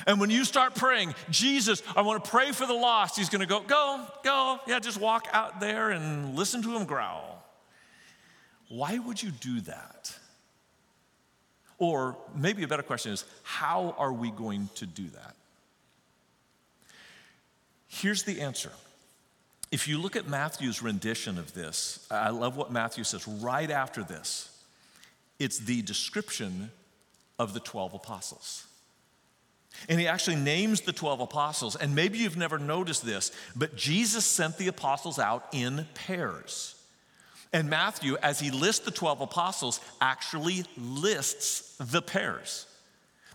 And 0.07 0.21
when 0.21 0.31
you 0.31 0.45
start 0.45 0.75
praying, 0.75 1.15
Jesus, 1.31 1.83
I 1.97 2.03
want 2.03 2.23
to 2.23 2.31
pray 2.31 2.53
for 2.53 2.67
the 2.67 2.75
lost, 2.75 3.17
he's 3.17 3.29
going 3.29 3.41
to 3.41 3.47
go, 3.47 3.61
go, 3.61 4.05
go. 4.23 4.59
Yeah, 4.67 4.79
just 4.79 5.01
walk 5.01 5.27
out 5.33 5.59
there 5.59 5.91
and 5.91 6.37
listen 6.37 6.63
to 6.63 6.77
him 6.77 6.85
growl. 6.85 7.45
Why 8.69 8.99
would 8.99 9.23
you 9.23 9.31
do 9.31 9.61
that? 9.63 10.17
Or 11.79 12.17
maybe 12.35 12.63
a 12.63 12.69
better 12.69 12.83
question 12.83 13.13
is 13.13 13.25
how 13.43 13.95
are 13.99 14.13
we 14.13 14.31
going 14.31 14.69
to 14.77 14.87
do 14.87 15.09
that? 15.09 15.35
Here's 17.89 18.25
the 18.25 18.41
answer. 18.41 18.73
If 19.71 19.89
you 19.89 19.99
look 19.99 20.17
at 20.17 20.29
Matthew's 20.29 20.83
rendition 20.83 21.39
of 21.39 21.53
this, 21.55 22.07
I 22.11 22.31
love 22.31 22.57
what 22.57 22.71
Matthew 22.71 23.05
says 23.05 23.27
right 23.27 23.71
after 23.71 24.03
this. 24.05 24.51
It's 25.39 25.59
the 25.59 25.83
description 25.83 26.71
of 27.39 27.53
the 27.53 27.61
12 27.61 27.95
apostles. 27.95 28.67
And 29.89 30.01
he 30.01 30.07
actually 30.07 30.37
names 30.37 30.83
the 30.83 30.93
12 30.93 31.21
apostles. 31.21 31.77
And 31.77 31.95
maybe 31.95 32.19
you've 32.19 32.37
never 32.37 32.59
noticed 32.59 33.05
this, 33.05 33.33
but 33.55 33.77
Jesus 33.77 34.25
sent 34.25 34.57
the 34.57 34.69
apostles 34.69 35.19
out 35.19 35.47
in 35.53 35.87
pairs. 35.95 36.76
And 37.53 37.71
Matthew, 37.71 38.17
as 38.23 38.41
he 38.41 38.51
lists 38.51 38.85
the 38.85 38.91
12 38.91 39.21
apostles, 39.21 39.81
actually 40.01 40.65
lists 40.77 41.77
the 41.79 42.03
pairs. 42.03 42.67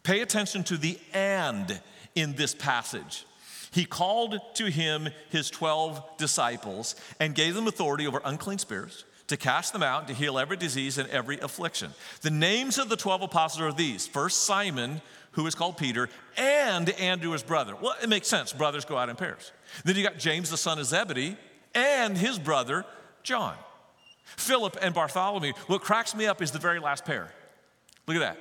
Pay 0.03 0.21
attention 0.21 0.63
to 0.65 0.77
the 0.77 0.97
and 1.13 1.79
in 2.15 2.33
this 2.33 2.53
passage. 2.53 3.25
He 3.71 3.85
called 3.85 4.39
to 4.55 4.65
him 4.65 5.09
his 5.29 5.49
12 5.49 6.17
disciples 6.17 6.95
and 7.19 7.33
gave 7.33 7.55
them 7.55 7.67
authority 7.67 8.05
over 8.05 8.21
unclean 8.25 8.57
spirits 8.57 9.05
to 9.27 9.37
cast 9.37 9.71
them 9.71 9.81
out, 9.81 10.09
to 10.09 10.13
heal 10.13 10.37
every 10.37 10.57
disease 10.57 10.97
and 10.97 11.09
every 11.09 11.39
affliction. 11.39 11.91
The 12.21 12.29
names 12.29 12.77
of 12.77 12.89
the 12.89 12.97
12 12.97 13.21
apostles 13.21 13.61
are 13.61 13.71
these 13.71 14.05
First, 14.05 14.43
Simon, 14.43 15.01
who 15.31 15.47
is 15.47 15.55
called 15.55 15.77
Peter, 15.77 16.09
and 16.35 16.89
Andrew, 16.89 17.31
his 17.31 17.43
brother. 17.43 17.75
Well, 17.81 17.95
it 18.03 18.09
makes 18.09 18.27
sense. 18.27 18.51
Brothers 18.51 18.83
go 18.83 18.97
out 18.97 19.07
in 19.07 19.15
pairs. 19.15 19.53
Then 19.85 19.95
you 19.95 20.03
got 20.03 20.17
James, 20.17 20.49
the 20.49 20.57
son 20.57 20.79
of 20.79 20.85
Zebedee, 20.85 21.37
and 21.73 22.17
his 22.17 22.37
brother, 22.37 22.85
John. 23.23 23.55
Philip 24.23 24.77
and 24.81 24.93
Bartholomew. 24.93 25.53
What 25.67 25.81
cracks 25.81 26.15
me 26.15 26.25
up 26.25 26.41
is 26.41 26.51
the 26.51 26.59
very 26.59 26.79
last 26.79 27.05
pair. 27.05 27.31
Look 28.07 28.17
at 28.17 28.21
that. 28.21 28.37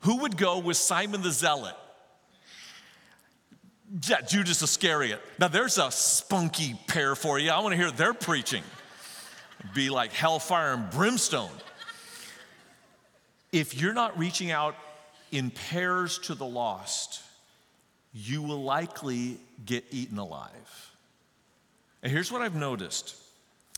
Who 0.00 0.18
would 0.18 0.36
go 0.36 0.58
with 0.58 0.76
Simon 0.76 1.22
the 1.22 1.30
Zealot? 1.30 1.74
Yeah, 4.06 4.20
Judas 4.22 4.62
Iscariot. 4.62 5.20
Now 5.38 5.48
there's 5.48 5.78
a 5.78 5.90
spunky 5.90 6.78
pair 6.86 7.14
for 7.14 7.38
you. 7.38 7.50
I 7.50 7.60
want 7.60 7.72
to 7.72 7.76
hear 7.76 7.90
their 7.90 8.14
preaching. 8.14 8.62
Be 9.74 9.90
like 9.90 10.12
hellfire 10.12 10.74
and 10.74 10.90
brimstone. 10.90 11.50
If 13.52 13.80
you're 13.80 13.94
not 13.94 14.18
reaching 14.18 14.50
out 14.50 14.74
in 15.30 15.50
pairs 15.50 16.18
to 16.20 16.34
the 16.34 16.44
lost, 16.44 17.22
you 18.12 18.42
will 18.42 18.62
likely 18.62 19.38
get 19.64 19.84
eaten 19.90 20.18
alive. 20.18 20.90
And 22.02 22.12
here's 22.12 22.30
what 22.30 22.42
I've 22.42 22.54
noticed, 22.54 23.16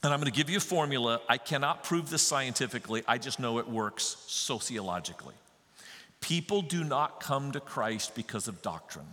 and 0.06 0.14
I'm 0.14 0.20
going 0.20 0.30
to 0.30 0.36
give 0.36 0.48
you 0.48 0.58
a 0.58 0.60
formula. 0.60 1.20
I 1.28 1.36
cannot 1.36 1.82
prove 1.82 2.10
this 2.10 2.22
scientifically, 2.22 3.02
I 3.08 3.18
just 3.18 3.40
know 3.40 3.58
it 3.58 3.68
works 3.68 4.16
sociologically. 4.28 5.34
People 6.20 6.62
do 6.62 6.84
not 6.84 7.18
come 7.18 7.50
to 7.50 7.58
Christ 7.58 8.14
because 8.14 8.46
of 8.46 8.62
doctrine, 8.62 9.08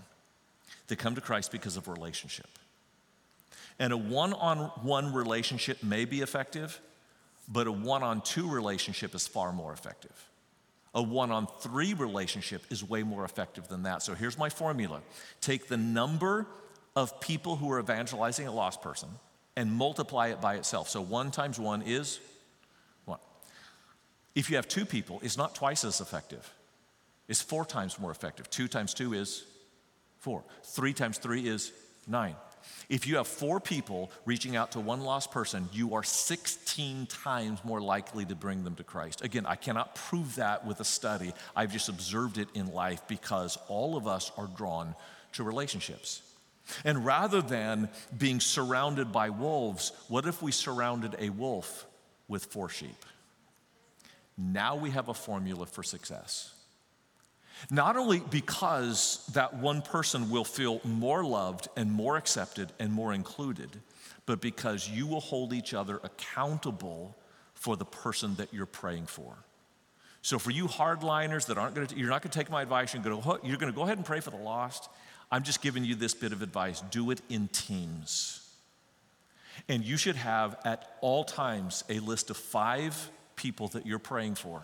they 0.88 0.96
come 0.96 1.16
to 1.16 1.22
Christ 1.22 1.52
because 1.52 1.78
of 1.78 1.88
relationship. 1.88 2.48
And 3.80 3.92
a 3.92 3.98
one 3.98 4.34
on 4.34 4.70
one 4.84 5.12
relationship 5.12 5.82
may 5.82 6.06
be 6.06 6.22
effective, 6.22 6.80
but 7.52 7.66
a 7.66 7.72
one 7.72 8.04
on 8.04 8.22
two 8.22 8.48
relationship 8.48 9.16
is 9.16 9.28
far 9.28 9.52
more 9.52 9.74
effective. 9.74 10.30
A 10.94 11.02
one 11.02 11.32
on 11.32 11.48
three 11.60 11.96
relationship 11.96 12.62
is 12.70 12.88
way 12.88 13.02
more 13.02 13.26
effective 13.26 13.68
than 13.68 13.82
that. 13.82 14.04
So 14.04 14.14
here's 14.14 14.38
my 14.38 14.50
formula 14.50 15.02
take 15.42 15.70
the 15.70 15.78
number 15.78 16.46
of 16.96 17.20
people 17.20 17.56
who 17.56 17.72
are 17.72 17.80
evangelizing 17.80 18.46
a 18.46 18.52
lost 18.52 18.84
person 18.84 19.10
and 19.56 19.72
multiply 19.72 20.28
it 20.28 20.42
by 20.42 20.56
itself. 20.56 20.90
So 20.90 21.02
one 21.02 21.32
times 21.32 21.60
one 21.60 21.82
is 21.84 22.20
one. 23.06 23.20
If 24.36 24.50
you 24.50 24.56
have 24.56 24.68
two 24.68 24.86
people, 24.86 25.20
it's 25.24 25.38
not 25.38 25.56
twice 25.56 25.84
as 25.84 26.02
effective, 26.02 26.52
it's 27.28 27.42
four 27.42 27.66
times 27.66 28.00
more 28.00 28.12
effective. 28.12 28.50
Two 28.50 28.68
times 28.68 28.94
two 28.94 29.14
is 29.14 29.46
four, 30.20 30.44
three 30.64 30.94
times 30.94 31.18
three 31.18 31.48
is 31.48 31.72
nine. 32.08 32.36
If 32.90 33.08
you 33.08 33.18
have 33.18 33.28
four 33.28 33.60
people 33.60 34.12
reaching 34.26 34.56
out 34.56 34.72
to 34.72 34.80
one 34.80 35.02
lost 35.02 35.32
person, 35.32 35.68
you 35.74 35.96
are 35.96 36.04
16 36.04 37.08
times 37.08 37.60
more 37.64 37.82
likely 37.82 38.26
to 38.26 38.36
bring 38.36 38.64
them 38.64 38.76
to 38.76 38.84
Christ. 38.84 39.22
Again, 39.22 39.46
I 39.46 39.56
cannot 39.56 39.96
prove 39.96 40.36
that 40.36 40.66
with 40.66 40.80
a 40.80 40.86
study. 40.86 41.34
I've 41.56 41.74
just 41.74 41.90
observed 41.90 42.38
it 42.38 42.48
in 42.54 42.74
life 42.74 43.02
because 43.08 43.58
all 43.68 43.98
of 43.98 44.08
us 44.08 44.32
are 44.38 44.48
drawn 44.48 44.96
to 45.34 45.44
relationships. 45.44 46.22
And 46.86 47.06
rather 47.06 47.42
than 47.42 47.90
being 48.18 48.40
surrounded 48.40 49.12
by 49.12 49.30
wolves, 49.30 49.92
what 50.08 50.26
if 50.26 50.42
we 50.42 50.52
surrounded 50.52 51.16
a 51.20 51.30
wolf 51.30 51.86
with 52.28 52.46
four 52.46 52.70
sheep? 52.70 53.06
Now 54.38 54.76
we 54.76 54.92
have 54.92 55.10
a 55.10 55.14
formula 55.14 55.66
for 55.66 55.84
success. 55.84 56.54
Not 57.70 57.96
only 57.96 58.20
because 58.20 59.30
that 59.34 59.56
one 59.56 59.82
person 59.82 60.30
will 60.30 60.44
feel 60.44 60.82
more 60.84 61.24
loved 61.24 61.68
and 61.78 61.92
more 61.92 62.18
accepted 62.18 62.72
and 62.80 62.92
more 62.92 63.14
included, 63.14 63.70
but 64.26 64.42
because 64.42 64.90
you 64.90 65.08
will 65.08 65.20
hold 65.20 65.54
each 65.54 65.74
other 65.74 66.00
accountable 66.04 67.16
for 67.54 67.78
the 67.78 67.86
person 67.86 68.36
that 68.36 68.54
you're 68.54 68.66
praying 68.66 69.06
for. 69.06 69.36
So 70.22 70.40
for 70.40 70.52
you 70.52 70.68
hardliners 70.68 71.48
that 71.48 71.58
aren't 71.58 71.76
going 71.76 71.88
to, 71.88 71.98
you're 71.98 72.10
not 72.10 72.22
going 72.22 72.32
to 72.32 72.40
take 72.40 72.50
my 72.50 72.62
advice. 72.62 72.94
You're 72.94 73.04
going 73.04 73.22
to, 73.22 73.40
you're 73.44 73.58
going 73.58 73.72
to 73.72 73.76
go 73.76 73.84
ahead 73.84 73.98
and 73.98 74.06
pray 74.06 74.22
for 74.22 74.32
the 74.32 74.38
lost. 74.38 74.90
I'm 75.34 75.42
just 75.42 75.64
giving 75.64 75.84
you 75.84 75.96
this 75.96 76.14
bit 76.14 76.32
of 76.32 76.44
advice. 76.44 76.84
Do 76.92 77.10
it 77.10 77.20
in 77.28 77.48
teams. 77.48 78.48
And 79.68 79.84
you 79.84 79.98
should 79.98 80.16
have 80.16 80.56
at 80.64 80.96
all 81.02 81.24
times 81.24 81.84
a 81.90 81.98
list 81.98 82.30
of 82.30 82.38
five 82.38 83.10
people 83.36 83.68
that 83.70 83.88
you're 83.88 83.98
praying 83.98 84.36
for. 84.36 84.62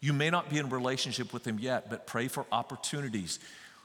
You 0.00 0.12
may 0.12 0.30
not 0.30 0.50
be 0.50 0.58
in 0.58 0.70
relationship 0.70 1.32
with 1.32 1.42
them 1.42 1.58
yet, 1.58 1.90
but 1.90 2.06
pray 2.06 2.28
for 2.28 2.46
opportunities 2.52 3.40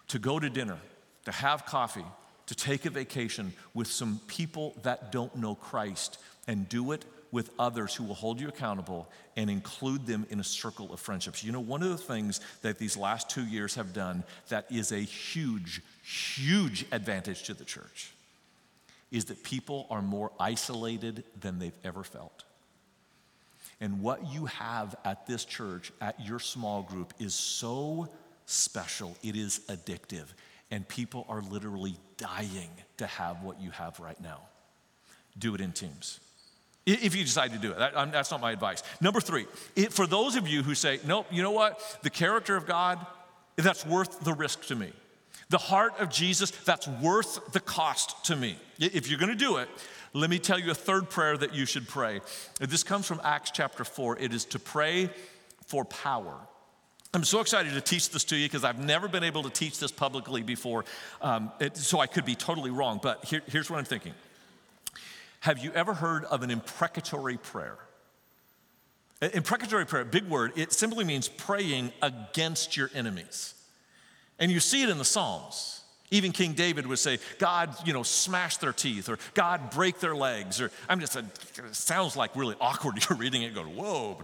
to 0.10 0.20
go 0.20 0.40
to 0.40 0.52
dinner, 0.52 0.78
to 1.26 1.32
have 1.32 1.66
coffee, 1.66 2.06
to 2.46 2.54
take 2.54 2.86
a 2.86 2.92
vacation 2.92 3.52
with 3.74 3.88
some 3.88 4.22
people 4.28 4.76
that 4.84 5.12
don't 5.12 5.36
know 5.36 5.56
Christ, 5.56 6.20
and 6.48 6.70
do 6.70 6.92
it 6.92 7.06
with 7.32 7.50
others 7.58 7.96
who 7.96 8.04
will 8.04 8.16
hold 8.16 8.40
you 8.40 8.48
accountable 8.48 9.10
and 9.36 9.50
include 9.50 10.06
them 10.06 10.26
in 10.30 10.40
a 10.40 10.44
circle 10.44 10.94
of 10.94 11.00
friendships. 11.00 11.44
You 11.44 11.52
know, 11.52 11.60
one 11.60 11.82
of 11.82 11.90
the 11.90 11.98
things 11.98 12.42
that 12.62 12.78
these 12.78 12.98
last 12.98 13.30
two 13.30 13.46
years 13.46 13.76
have 13.76 13.94
done 13.94 14.24
that 14.50 14.66
is 14.72 14.92
a 14.92 15.00
huge, 15.00 15.82
huge 16.04 16.86
advantage 16.92 17.44
to 17.44 17.54
the 17.54 17.66
church 17.66 18.12
is 19.12 19.26
that 19.26 19.44
people 19.44 19.88
are 19.90 20.02
more 20.02 20.32
isolated 20.40 21.24
than 21.40 21.60
they've 21.60 21.78
ever 21.84 22.04
felt. 22.04 22.44
And 23.82 24.02
what 24.02 24.32
you 24.32 24.46
have 24.46 24.96
at 25.04 25.26
this 25.26 25.44
church, 25.44 25.92
at 26.00 26.26
your 26.26 26.40
small 26.40 26.84
group, 26.84 27.14
is 27.20 27.34
so 27.34 28.08
special. 28.46 29.18
It 29.24 29.36
is 29.36 29.62
addictive. 29.70 30.28
And 30.70 30.88
people 30.88 31.26
are 31.28 31.42
literally 31.42 31.98
dying 32.16 32.70
to 32.98 33.08
have 33.08 33.42
what 33.44 33.60
you 33.60 33.72
have 33.72 34.00
right 34.00 34.22
now. 34.22 34.40
Do 35.38 35.56
it 35.56 35.62
in 35.62 35.72
teams. 35.72 36.20
If 36.86 37.16
you 37.16 37.24
decide 37.24 37.54
to 37.54 37.60
do 37.60 37.72
it, 37.72 37.78
that, 37.78 38.12
that's 38.12 38.32
not 38.32 38.42
my 38.42 38.52
advice. 38.52 38.82
Number 39.02 39.22
three, 39.22 39.46
it, 39.76 39.94
for 39.94 40.08
those 40.08 40.36
of 40.36 40.48
you 40.48 40.64
who 40.64 40.74
say, 40.74 41.00
nope, 41.06 41.28
you 41.30 41.44
know 41.44 41.52
what? 41.52 41.80
The 42.02 42.10
character 42.10 42.56
of 42.56 42.66
God, 42.66 43.06
that's 43.56 43.86
worth 43.86 44.22
the 44.22 44.34
risk 44.34 44.66
to 44.68 44.76
me. 44.76 44.92
The 45.50 45.60
heart 45.60 46.00
of 46.00 46.10
Jesus, 46.10 46.50
that's 46.52 46.88
worth 46.88 47.52
the 47.52 47.60
cost 47.60 48.26
to 48.26 48.36
me. 48.36 48.58
If 48.80 49.10
you're 49.10 49.20
gonna 49.20 49.36
do 49.36 49.58
it, 49.58 49.70
let 50.14 50.30
me 50.30 50.40
tell 50.40 50.60
you 50.60 50.72
a 50.72 50.76
third 50.76 51.10
prayer 51.10 51.38
that 51.38 51.54
you 51.54 51.66
should 51.66 51.88
pray. 51.88 52.22
This 52.60 52.84
comes 52.84 53.06
from 53.06 53.22
Acts 53.24 53.52
chapter 53.52 53.84
4. 53.84 54.18
It 54.20 54.34
is 54.34 54.46
to 54.46 54.60
pray 54.60 55.10
for 55.68 55.86
power. 55.86 56.36
I'm 57.14 57.24
so 57.26 57.42
excited 57.42 57.74
to 57.74 57.82
teach 57.82 58.10
this 58.10 58.24
to 58.26 58.38
you 58.38 58.48
because 58.48 58.64
I've 58.64 58.80
never 58.80 59.08
been 59.08 59.24
able 59.24 59.44
to 59.44 59.50
teach 59.50 59.80
this 59.80 59.92
publicly 59.92 60.44
before, 60.44 60.86
um, 61.22 61.52
it, 61.60 61.76
so 61.76 62.00
I 62.00 62.08
could 62.08 62.26
be 62.26 62.36
totally 62.36 62.72
wrong. 62.72 63.00
But 63.04 63.26
here, 63.26 63.42
here's 63.48 63.70
what 63.70 63.78
I'm 63.78 63.86
thinking 63.86 64.14
Have 65.42 65.60
you 65.60 65.72
ever 65.74 65.94
heard 65.94 66.24
of 66.26 66.44
an 66.44 66.52
imprecatory 66.52 67.38
prayer? 67.38 67.78
Imprecatory 69.22 69.86
prayer, 69.86 70.06
big 70.06 70.28
word, 70.28 70.54
it 70.56 70.72
simply 70.72 71.04
means 71.04 71.28
praying 71.28 71.92
against 72.02 72.78
your 72.78 72.90
enemies. 72.96 73.54
And 74.40 74.52
you 74.52 74.60
see 74.60 74.82
it 74.82 74.90
in 74.90 74.98
the 74.98 75.06
Psalms. 75.06 75.82
Even 76.10 76.32
King 76.32 76.54
David 76.54 76.86
would 76.88 77.00
say, 77.00 77.20
God, 77.38 77.76
you 77.86 77.94
know, 77.94 78.04
smash 78.04 78.58
their 78.58 78.74
teeth, 78.74 79.10
or 79.10 79.18
God, 79.34 79.72
break 79.72 80.00
their 80.00 80.16
legs, 80.16 80.60
or 80.60 80.72
I'm 80.90 81.00
just, 81.00 81.16
it 81.16 81.26
sounds 81.72 82.16
like 82.16 82.36
really 82.36 82.56
awkward. 82.60 83.04
You're 83.10 83.18
reading 83.18 83.44
it 83.44 83.56
going, 83.56 83.76
whoa, 83.76 84.20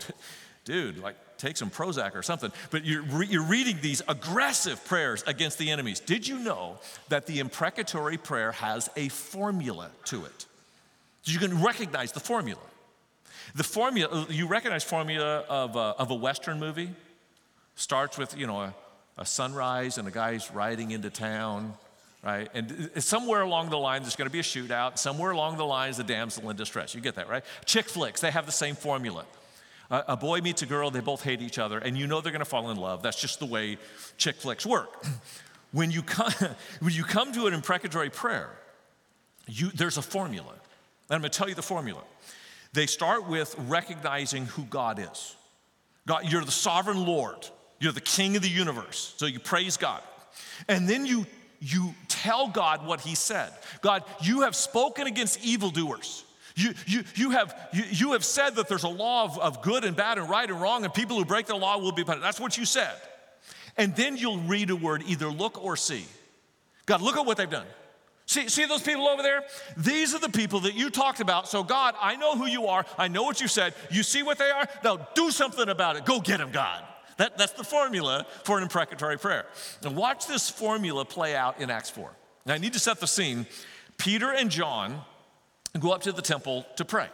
dude, 0.65 0.97
like 0.99 1.15
take 1.37 1.57
some 1.57 1.71
Prozac 1.71 2.15
or 2.15 2.23
something. 2.23 2.51
But 2.71 2.83
you're, 2.83 3.03
re- 3.03 3.27
you're 3.27 3.45
reading 3.45 3.77
these 3.81 4.01
aggressive 4.07 4.83
prayers 4.85 5.23
against 5.27 5.59
the 5.59 5.69
enemies. 5.69 5.99
Did 5.99 6.27
you 6.27 6.39
know 6.39 6.79
that 7.09 7.27
the 7.27 7.39
imprecatory 7.39 8.17
prayer 8.17 8.51
has 8.53 8.89
a 8.95 9.09
formula 9.09 9.91
to 10.05 10.25
it? 10.25 10.45
So 11.27 11.33
you 11.33 11.39
can 11.39 11.61
recognize 11.61 12.13
the 12.13 12.21
formula. 12.21 12.61
The 13.53 13.63
formula, 13.65 14.27
you 14.29 14.47
recognize 14.47 14.85
formula 14.85 15.43
of 15.49 15.75
a, 15.75 15.93
of 15.99 16.09
a 16.09 16.15
Western 16.15 16.57
movie? 16.57 16.89
Starts 17.75 18.17
with, 18.17 18.37
you 18.37 18.47
know, 18.47 18.61
a, 18.61 18.73
a 19.17 19.25
sunrise 19.25 19.97
and 19.97 20.07
a 20.07 20.11
guy's 20.11 20.49
riding 20.51 20.91
into 20.91 21.09
town, 21.09 21.73
right? 22.23 22.47
And 22.53 22.91
somewhere 23.03 23.41
along 23.41 23.71
the 23.71 23.77
line, 23.77 24.03
there's 24.03 24.15
going 24.15 24.29
to 24.29 24.31
be 24.31 24.39
a 24.39 24.43
shootout. 24.43 24.97
Somewhere 24.97 25.31
along 25.31 25.57
the 25.57 25.65
line 25.65 25.89
is 25.89 25.99
a 25.99 26.05
damsel 26.05 26.49
in 26.49 26.55
distress. 26.55 26.95
You 26.95 27.01
get 27.01 27.15
that, 27.15 27.27
right? 27.27 27.43
Chick 27.65 27.89
flicks, 27.89 28.21
they 28.21 28.31
have 28.31 28.45
the 28.45 28.53
same 28.53 28.75
formula. 28.75 29.25
a 29.91 30.15
boy 30.15 30.39
meets 30.39 30.61
a 30.61 30.65
girl, 30.65 30.91
they 30.91 31.01
both 31.01 31.23
hate 31.23 31.41
each 31.41 31.59
other, 31.59 31.77
and 31.77 31.97
you 31.97 32.07
know 32.07 32.21
they're 32.21 32.31
going 32.31 32.39
to 32.39 32.45
fall 32.45 32.71
in 32.71 32.77
love. 32.77 33.03
That's 33.03 33.19
just 33.19 33.39
the 33.39 33.47
way 33.47 33.79
chick 34.15 34.37
flicks 34.37 34.65
work. 34.65 35.05
when, 35.73 35.91
you 35.91 36.03
come, 36.03 36.31
when 36.79 36.93
you 36.93 37.03
come 37.03 37.33
to 37.33 37.47
an 37.47 37.53
imprecatory 37.53 38.11
prayer, 38.11 38.49
you, 39.45 39.71
there's 39.71 39.97
a 39.97 40.01
formula. 40.01 40.53
And 41.09 41.15
I'm 41.15 41.21
going 41.21 41.31
to 41.31 41.37
tell 41.37 41.49
you 41.49 41.55
the 41.55 41.61
formula. 41.61 42.01
They 42.73 42.85
start 42.85 43.27
with 43.27 43.55
recognizing 43.67 44.45
who 44.45 44.63
God 44.63 44.99
is. 44.99 45.35
God, 46.05 46.31
you're 46.31 46.43
the 46.43 46.51
sovereign 46.51 47.05
Lord. 47.05 47.47
You're 47.79 47.91
the 47.91 48.01
king 48.01 48.35
of 48.35 48.41
the 48.41 48.49
universe. 48.49 49.13
So 49.17 49.25
you 49.25 49.39
praise 49.39 49.77
God. 49.77 50.01
And 50.67 50.87
then 50.87 51.05
you 51.05 51.25
you 51.59 51.95
tell 52.07 52.47
God 52.47 52.85
what 52.85 53.01
he 53.01 53.15
said. 53.15 53.51
God, 53.81 54.03
you 54.21 54.41
have 54.41 54.55
spoken 54.55 55.07
against 55.07 55.43
evildoers. 55.43 56.23
You, 56.55 56.73
you, 56.87 57.03
you, 57.15 57.29
have, 57.31 57.55
you, 57.71 57.83
you 57.89 58.11
have 58.13 58.25
said 58.25 58.55
that 58.55 58.67
there's 58.67 58.83
a 58.83 58.89
law 58.89 59.25
of, 59.25 59.37
of 59.39 59.61
good 59.61 59.83
and 59.83 59.95
bad 59.95 60.17
and 60.17 60.29
right 60.29 60.49
and 60.49 60.59
wrong, 60.59 60.83
and 60.83 60.93
people 60.93 61.17
who 61.17 61.25
break 61.25 61.45
the 61.45 61.55
law 61.55 61.77
will 61.77 61.91
be 61.91 62.03
punished. 62.03 62.23
That's 62.23 62.39
what 62.39 62.57
you 62.57 62.65
said. 62.65 62.93
And 63.77 63.95
then 63.95 64.17
you'll 64.17 64.39
read 64.39 64.71
a 64.71 64.75
word, 64.75 65.03
either 65.07 65.29
look 65.29 65.63
or 65.63 65.75
see. 65.75 66.05
God, 66.87 67.01
look 67.01 67.15
at 67.15 67.25
what 67.25 67.37
they've 67.37 67.49
done. 67.49 67.67
See, 68.27 68.49
see 68.49 68.65
those 68.65 68.81
people 68.81 69.07
over 69.07 69.23
there? 69.23 69.45
These 69.77 70.13
are 70.13 70.19
the 70.19 70.29
people 70.29 70.59
that 70.61 70.75
you 70.75 70.89
talked 70.89 71.21
about. 71.21 71.47
So, 71.47 71.63
God, 71.63 71.95
I 71.99 72.17
know 72.17 72.35
who 72.35 72.45
you 72.45 72.67
are. 72.67 72.85
I 72.97 73.07
know 73.07 73.23
what 73.23 73.39
you 73.39 73.47
said. 73.47 73.73
You 73.89 74.03
see 74.03 74.21
what 74.21 74.37
they 74.37 74.51
are? 74.51 74.67
Now, 74.83 75.07
do 75.15 75.31
something 75.31 75.69
about 75.69 75.95
it. 75.95 76.05
Go 76.05 76.19
get 76.19 76.39
them, 76.39 76.51
God. 76.51 76.83
That, 77.15 77.37
that's 77.37 77.53
the 77.53 77.63
formula 77.63 78.27
for 78.43 78.57
an 78.57 78.63
imprecatory 78.63 79.17
prayer. 79.17 79.45
And 79.81 79.95
watch 79.95 80.27
this 80.27 80.49
formula 80.49 81.05
play 81.05 81.37
out 81.37 81.61
in 81.61 81.69
Acts 81.69 81.89
4. 81.89 82.11
Now, 82.45 82.53
I 82.53 82.57
need 82.57 82.73
to 82.73 82.79
set 82.79 82.99
the 82.99 83.07
scene. 83.07 83.47
Peter 83.97 84.31
and 84.31 84.51
John 84.51 85.01
go 85.79 85.93
up 85.93 86.01
to 86.01 86.11
the 86.11 86.21
temple 86.21 86.65
to 86.75 86.83
pray. 86.83 87.07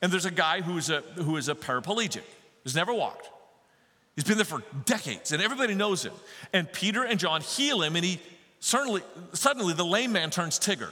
And 0.00 0.10
there's 0.10 0.24
a 0.24 0.30
guy 0.30 0.62
who's 0.62 0.88
a, 0.88 1.02
who 1.16 1.36
is 1.36 1.48
a 1.50 1.54
paraplegic, 1.54 2.24
He's 2.62 2.74
never 2.74 2.94
walked. 2.94 3.28
He's 4.16 4.24
been 4.24 4.38
there 4.38 4.44
for 4.44 4.62
decades, 4.84 5.32
and 5.32 5.42
everybody 5.42 5.74
knows 5.74 6.04
him. 6.04 6.12
And 6.52 6.72
Peter 6.72 7.02
and 7.02 7.18
John 7.18 7.40
heal 7.40 7.82
him, 7.82 7.96
and 7.96 8.04
he 8.04 8.20
certainly, 8.64 9.02
suddenly 9.34 9.74
the 9.74 9.84
lame 9.84 10.12
man 10.12 10.30
turns 10.30 10.58
Tigger. 10.58 10.90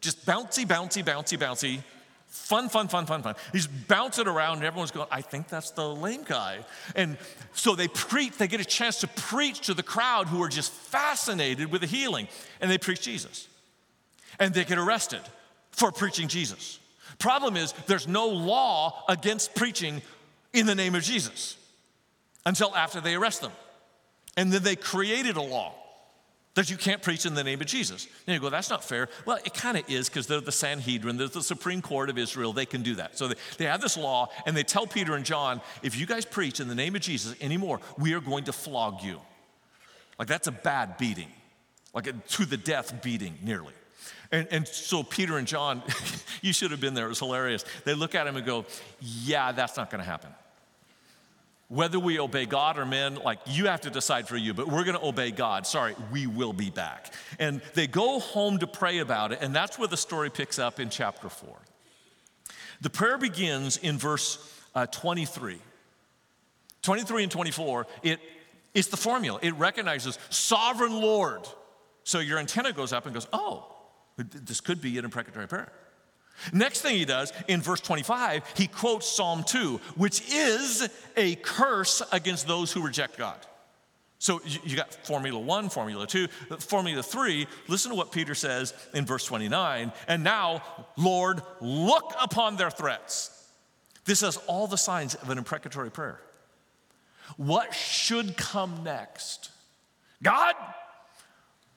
Just 0.00 0.24
bouncy, 0.24 0.64
bouncy, 0.66 1.04
bouncy, 1.04 1.38
bouncy. 1.38 1.82
Fun, 2.26 2.68
fun, 2.68 2.88
fun, 2.88 3.06
fun, 3.06 3.22
fun. 3.22 3.34
He's 3.52 3.66
bouncing 3.66 4.26
around, 4.26 4.58
and 4.58 4.64
everyone's 4.64 4.92
going, 4.92 5.08
I 5.10 5.20
think 5.20 5.48
that's 5.48 5.72
the 5.72 5.86
lame 5.86 6.22
guy. 6.22 6.64
And 6.94 7.18
so 7.52 7.74
they 7.74 7.88
preach, 7.88 8.38
they 8.38 8.48
get 8.48 8.60
a 8.60 8.64
chance 8.64 9.00
to 9.00 9.08
preach 9.08 9.66
to 9.66 9.74
the 9.74 9.82
crowd 9.82 10.28
who 10.28 10.42
are 10.42 10.48
just 10.48 10.72
fascinated 10.72 11.70
with 11.70 11.82
the 11.82 11.86
healing, 11.86 12.28
and 12.60 12.70
they 12.70 12.78
preach 12.78 13.02
Jesus. 13.02 13.48
And 14.38 14.54
they 14.54 14.64
get 14.64 14.78
arrested 14.78 15.20
for 15.72 15.92
preaching 15.92 16.28
Jesus. 16.28 16.78
Problem 17.18 17.56
is, 17.56 17.72
there's 17.86 18.08
no 18.08 18.28
law 18.28 19.04
against 19.08 19.54
preaching 19.54 20.00
in 20.52 20.66
the 20.66 20.74
name 20.74 20.94
of 20.94 21.02
Jesus 21.02 21.56
until 22.46 22.74
after 22.74 23.00
they 23.00 23.14
arrest 23.14 23.42
them. 23.42 23.52
And 24.36 24.52
then 24.52 24.62
they 24.62 24.76
created 24.76 25.36
a 25.36 25.42
law 25.42 25.74
that 26.60 26.68
you 26.68 26.76
can't 26.76 27.00
preach 27.00 27.24
in 27.24 27.34
the 27.34 27.42
name 27.42 27.58
of 27.62 27.66
Jesus. 27.66 28.06
And 28.26 28.34
you 28.34 28.38
go, 28.40 28.50
that's 28.50 28.68
not 28.68 28.84
fair. 28.84 29.08
Well, 29.24 29.38
it 29.46 29.54
kind 29.54 29.78
of 29.78 29.88
is 29.88 30.10
because 30.10 30.26
they're 30.26 30.42
the 30.42 30.52
Sanhedrin, 30.52 31.16
they're 31.16 31.28
the 31.28 31.42
Supreme 31.42 31.80
Court 31.80 32.10
of 32.10 32.18
Israel, 32.18 32.52
they 32.52 32.66
can 32.66 32.82
do 32.82 32.96
that. 32.96 33.16
So 33.16 33.28
they, 33.28 33.34
they 33.56 33.64
have 33.64 33.80
this 33.80 33.96
law, 33.96 34.28
and 34.44 34.54
they 34.54 34.62
tell 34.62 34.86
Peter 34.86 35.14
and 35.14 35.24
John, 35.24 35.62
if 35.82 35.98
you 35.98 36.04
guys 36.04 36.26
preach 36.26 36.60
in 36.60 36.68
the 36.68 36.74
name 36.74 36.94
of 36.94 37.00
Jesus 37.00 37.34
anymore, 37.40 37.80
we 37.96 38.12
are 38.12 38.20
going 38.20 38.44
to 38.44 38.52
flog 38.52 39.02
you. 39.02 39.18
Like 40.18 40.28
that's 40.28 40.48
a 40.48 40.52
bad 40.52 40.98
beating, 40.98 41.28
like 41.94 42.06
a 42.06 42.12
to 42.12 42.44
the 42.44 42.58
death 42.58 43.02
beating, 43.02 43.38
nearly. 43.42 43.72
And, 44.30 44.46
and 44.50 44.68
so 44.68 45.02
Peter 45.02 45.38
and 45.38 45.46
John, 45.46 45.82
you 46.42 46.52
should 46.52 46.72
have 46.72 46.80
been 46.80 46.92
there, 46.92 47.06
it 47.06 47.08
was 47.08 47.20
hilarious. 47.20 47.64
They 47.86 47.94
look 47.94 48.14
at 48.14 48.26
him 48.26 48.36
and 48.36 48.44
go, 48.44 48.66
yeah, 49.00 49.52
that's 49.52 49.78
not 49.78 49.90
going 49.90 50.04
to 50.04 50.10
happen 50.10 50.30
whether 51.70 52.00
we 52.00 52.18
obey 52.18 52.46
God 52.46 52.78
or 52.78 52.84
men, 52.84 53.14
like 53.14 53.38
you 53.46 53.66
have 53.66 53.82
to 53.82 53.90
decide 53.90 54.26
for 54.26 54.36
you, 54.36 54.52
but 54.52 54.66
we're 54.66 54.82
gonna 54.82 55.02
obey 55.02 55.30
God. 55.30 55.68
Sorry, 55.68 55.94
we 56.10 56.26
will 56.26 56.52
be 56.52 56.68
back. 56.68 57.14
And 57.38 57.62
they 57.74 57.86
go 57.86 58.18
home 58.18 58.58
to 58.58 58.66
pray 58.66 58.98
about 58.98 59.30
it, 59.30 59.38
and 59.40 59.54
that's 59.54 59.78
where 59.78 59.86
the 59.86 59.96
story 59.96 60.30
picks 60.30 60.58
up 60.58 60.80
in 60.80 60.90
chapter 60.90 61.28
4. 61.28 61.56
The 62.80 62.90
prayer 62.90 63.18
begins 63.18 63.76
in 63.76 63.98
verse 63.98 64.52
uh, 64.74 64.86
23. 64.86 65.58
23 66.82 67.22
and 67.22 67.30
24, 67.30 67.86
it, 68.02 68.18
it's 68.74 68.88
the 68.88 68.96
formula. 68.96 69.38
It 69.40 69.54
recognizes 69.54 70.18
sovereign 70.28 71.00
Lord. 71.00 71.46
So 72.02 72.18
your 72.18 72.40
antenna 72.40 72.72
goes 72.72 72.92
up 72.92 73.04
and 73.04 73.14
goes, 73.14 73.28
oh, 73.32 73.72
this 74.16 74.60
could 74.60 74.82
be 74.82 74.98
an 74.98 75.04
imprecatory 75.04 75.46
prayer. 75.46 75.70
Next 76.52 76.80
thing 76.80 76.96
he 76.96 77.04
does 77.04 77.32
in 77.48 77.60
verse 77.60 77.80
25, 77.80 78.42
he 78.56 78.66
quotes 78.66 79.06
Psalm 79.06 79.44
2, 79.44 79.80
which 79.96 80.22
is 80.32 80.88
a 81.16 81.34
curse 81.36 82.02
against 82.12 82.46
those 82.46 82.72
who 82.72 82.82
reject 82.82 83.18
God. 83.18 83.38
So 84.18 84.42
you 84.64 84.76
got 84.76 84.92
Formula 85.06 85.38
1, 85.38 85.70
Formula 85.70 86.06
2, 86.06 86.28
Formula 86.58 87.02
3. 87.02 87.46
Listen 87.68 87.90
to 87.90 87.96
what 87.96 88.12
Peter 88.12 88.34
says 88.34 88.74
in 88.92 89.06
verse 89.06 89.24
29. 89.24 89.92
And 90.08 90.22
now, 90.22 90.62
Lord, 90.98 91.40
look 91.62 92.14
upon 92.20 92.56
their 92.56 92.70
threats. 92.70 93.30
This 94.04 94.20
has 94.20 94.36
all 94.46 94.66
the 94.66 94.76
signs 94.76 95.14
of 95.14 95.30
an 95.30 95.38
imprecatory 95.38 95.90
prayer. 95.90 96.20
What 97.38 97.72
should 97.74 98.36
come 98.36 98.82
next? 98.84 99.50
God, 100.22 100.54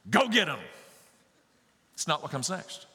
go 0.09 0.27
get 0.27 0.47
them. 0.47 0.59
It's 1.93 2.07
not 2.07 2.21
what 2.21 2.31
comes 2.31 2.49
next. 2.49 2.87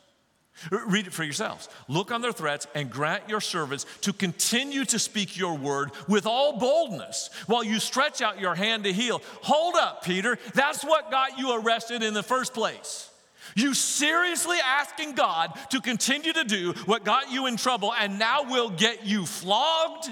Read 0.71 1.07
it 1.07 1.13
for 1.13 1.25
yourselves. 1.25 1.69
Look 1.87 2.11
on 2.11 2.21
their 2.21 2.33
threats 2.33 2.67
and 2.75 2.91
grant 2.91 3.29
your 3.29 3.41
servants 3.41 3.87
to 4.03 4.13
continue 4.13 4.85
to 4.87 4.99
speak 4.99 5.37
your 5.37 5.55
word 5.55 5.91
with 6.09 6.27
all 6.27 6.59
boldness 6.59 7.31
while 7.47 7.63
you 7.63 7.79
stretch 7.79 8.23
out 8.23 8.41
your 8.41 8.55
hand 8.55 8.85
to 8.85 8.93
heal. 8.93 9.23
Hold 9.43 9.77
up, 9.77 10.05
Peter. 10.05 10.39
That's 10.55 10.85
what 10.85 11.11
got 11.11 11.39
you 11.39 11.53
arrested 11.53 12.03
in 12.03 12.13
the 12.15 12.23
first 12.23 12.55
place. 12.55 13.11
You 13.55 13.73
seriously 13.73 14.59
asking 14.63 15.15
God 15.15 15.59
to 15.71 15.81
continue 15.81 16.33
to 16.33 16.45
do 16.45 16.73
what 16.87 17.05
got 17.05 17.31
you 17.31 17.47
in 17.47 17.57
trouble 17.57 17.93
and 17.99 18.19
now 18.19 18.43
will 18.43 18.71
get 18.71 19.07
you 19.07 19.27
flogged? 19.27 20.09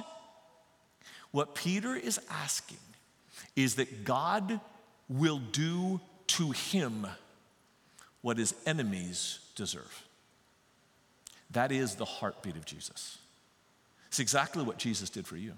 What 1.32 1.54
Peter 1.54 1.94
is 1.94 2.20
asking 2.30 2.78
is 3.56 3.74
that 3.74 4.04
God 4.04 4.60
will 5.08 5.38
do 5.38 6.00
to 6.28 6.50
him 6.52 7.06
what 8.22 8.38
his 8.38 8.54
enemies 8.64 9.40
deserve. 9.54 10.05
That 11.50 11.72
is 11.72 11.94
the 11.94 12.04
heartbeat 12.04 12.56
of 12.56 12.64
Jesus. 12.64 13.18
It's 14.08 14.18
exactly 14.18 14.64
what 14.64 14.78
Jesus 14.78 15.10
did 15.10 15.26
for 15.26 15.36
you. 15.36 15.52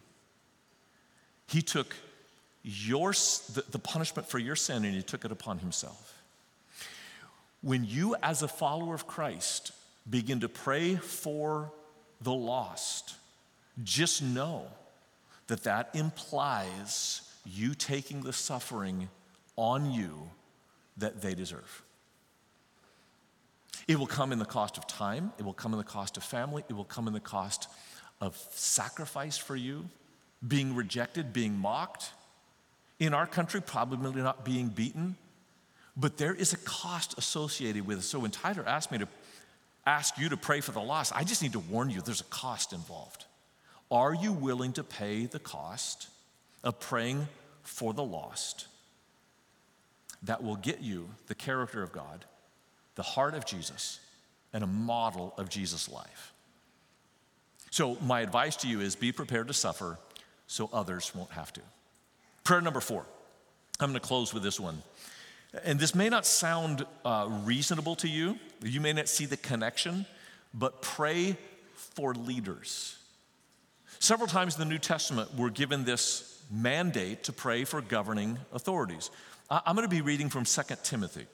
He 1.46 1.62
took 1.62 1.94
your, 2.62 3.12
the, 3.12 3.64
the 3.70 3.78
punishment 3.78 4.28
for 4.28 4.38
your 4.38 4.56
sin 4.56 4.84
and 4.84 4.94
he 4.94 5.02
took 5.02 5.24
it 5.24 5.32
upon 5.32 5.58
himself. 5.58 6.14
When 7.62 7.84
you, 7.84 8.14
as 8.22 8.42
a 8.42 8.48
follower 8.48 8.94
of 8.94 9.06
Christ, 9.06 9.72
begin 10.08 10.40
to 10.40 10.48
pray 10.48 10.96
for 10.96 11.72
the 12.20 12.32
lost, 12.32 13.14
just 13.82 14.22
know 14.22 14.66
that 15.46 15.64
that 15.64 15.90
implies 15.94 17.22
you 17.44 17.74
taking 17.74 18.22
the 18.22 18.32
suffering 18.32 19.08
on 19.56 19.90
you 19.90 20.30
that 20.98 21.22
they 21.22 21.34
deserve. 21.34 21.82
It 23.88 23.98
will 23.98 24.06
come 24.06 24.32
in 24.32 24.38
the 24.38 24.44
cost 24.44 24.76
of 24.76 24.86
time, 24.86 25.32
it 25.38 25.44
will 25.44 25.54
come 25.54 25.72
in 25.72 25.78
the 25.78 25.84
cost 25.84 26.18
of 26.18 26.22
family, 26.22 26.62
it 26.68 26.74
will 26.74 26.84
come 26.84 27.08
in 27.08 27.14
the 27.14 27.20
cost 27.20 27.68
of 28.20 28.36
sacrifice 28.50 29.38
for 29.38 29.56
you, 29.56 29.88
being 30.46 30.74
rejected, 30.74 31.32
being 31.32 31.58
mocked. 31.58 32.10
In 33.00 33.14
our 33.14 33.26
country, 33.26 33.62
probably 33.62 34.20
not 34.20 34.44
being 34.44 34.68
beaten, 34.68 35.16
but 35.96 36.18
there 36.18 36.34
is 36.34 36.52
a 36.52 36.58
cost 36.58 37.16
associated 37.16 37.86
with 37.86 38.00
it. 38.00 38.02
So 38.02 38.18
when 38.18 38.30
Tyler 38.30 38.64
asked 38.66 38.92
me 38.92 38.98
to 38.98 39.08
ask 39.86 40.18
you 40.18 40.28
to 40.28 40.36
pray 40.36 40.60
for 40.60 40.72
the 40.72 40.80
lost, 40.80 41.12
I 41.14 41.24
just 41.24 41.42
need 41.42 41.52
to 41.52 41.58
warn 41.58 41.88
you 41.90 42.02
there's 42.02 42.20
a 42.20 42.24
cost 42.24 42.72
involved. 42.72 43.24
Are 43.90 44.12
you 44.12 44.32
willing 44.32 44.74
to 44.74 44.84
pay 44.84 45.24
the 45.24 45.38
cost 45.38 46.08
of 46.62 46.78
praying 46.78 47.26
for 47.62 47.94
the 47.94 48.04
lost 48.04 48.66
that 50.24 50.42
will 50.42 50.56
get 50.56 50.82
you 50.82 51.08
the 51.28 51.34
character 51.34 51.82
of 51.82 51.90
God? 51.90 52.26
The 52.98 53.04
heart 53.04 53.34
of 53.34 53.46
Jesus 53.46 54.00
and 54.52 54.64
a 54.64 54.66
model 54.66 55.32
of 55.38 55.48
Jesus' 55.48 55.88
life. 55.88 56.34
So, 57.70 57.96
my 58.02 58.22
advice 58.22 58.56
to 58.56 58.68
you 58.68 58.80
is 58.80 58.96
be 58.96 59.12
prepared 59.12 59.46
to 59.46 59.54
suffer 59.54 59.98
so 60.48 60.68
others 60.72 61.12
won't 61.14 61.30
have 61.30 61.52
to. 61.52 61.60
Prayer 62.42 62.60
number 62.60 62.80
four. 62.80 63.06
I'm 63.78 63.90
going 63.90 64.00
to 64.00 64.06
close 64.06 64.34
with 64.34 64.42
this 64.42 64.58
one. 64.58 64.82
And 65.64 65.78
this 65.78 65.94
may 65.94 66.08
not 66.08 66.26
sound 66.26 66.84
uh, 67.04 67.28
reasonable 67.44 67.94
to 67.96 68.08
you, 68.08 68.36
you 68.64 68.80
may 68.80 68.92
not 68.92 69.08
see 69.08 69.26
the 69.26 69.36
connection, 69.36 70.04
but 70.52 70.82
pray 70.82 71.36
for 71.74 72.14
leaders. 72.14 72.98
Several 74.00 74.26
times 74.26 74.54
in 74.54 74.60
the 74.60 74.66
New 74.66 74.78
Testament, 74.78 75.30
we're 75.36 75.50
given 75.50 75.84
this 75.84 76.42
mandate 76.50 77.22
to 77.24 77.32
pray 77.32 77.62
for 77.62 77.80
governing 77.80 78.38
authorities. 78.52 79.10
I'm 79.48 79.76
going 79.76 79.88
to 79.88 79.94
be 79.94 80.00
reading 80.00 80.30
from 80.30 80.44
2 80.44 80.62
Timothy. 80.82 81.26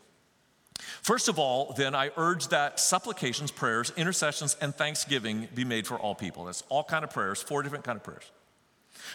First 0.79 1.29
of 1.29 1.39
all, 1.39 1.75
then, 1.77 1.95
I 1.95 2.11
urge 2.17 2.49
that 2.49 2.81
supplications, 2.81 3.51
prayers, 3.51 3.93
intercessions, 3.97 4.57
and 4.61 4.75
thanksgiving 4.75 5.49
be 5.55 5.65
made 5.65 5.87
for 5.87 5.97
all 5.97 6.15
people. 6.15 6.45
That's 6.45 6.63
all 6.69 6.85
kind 6.85 7.05
of 7.05 7.11
prayers, 7.11 7.43
four 7.43 7.63
different 7.63 7.85
kind 7.85 7.97
of 7.97 8.03
prayers. 8.03 8.31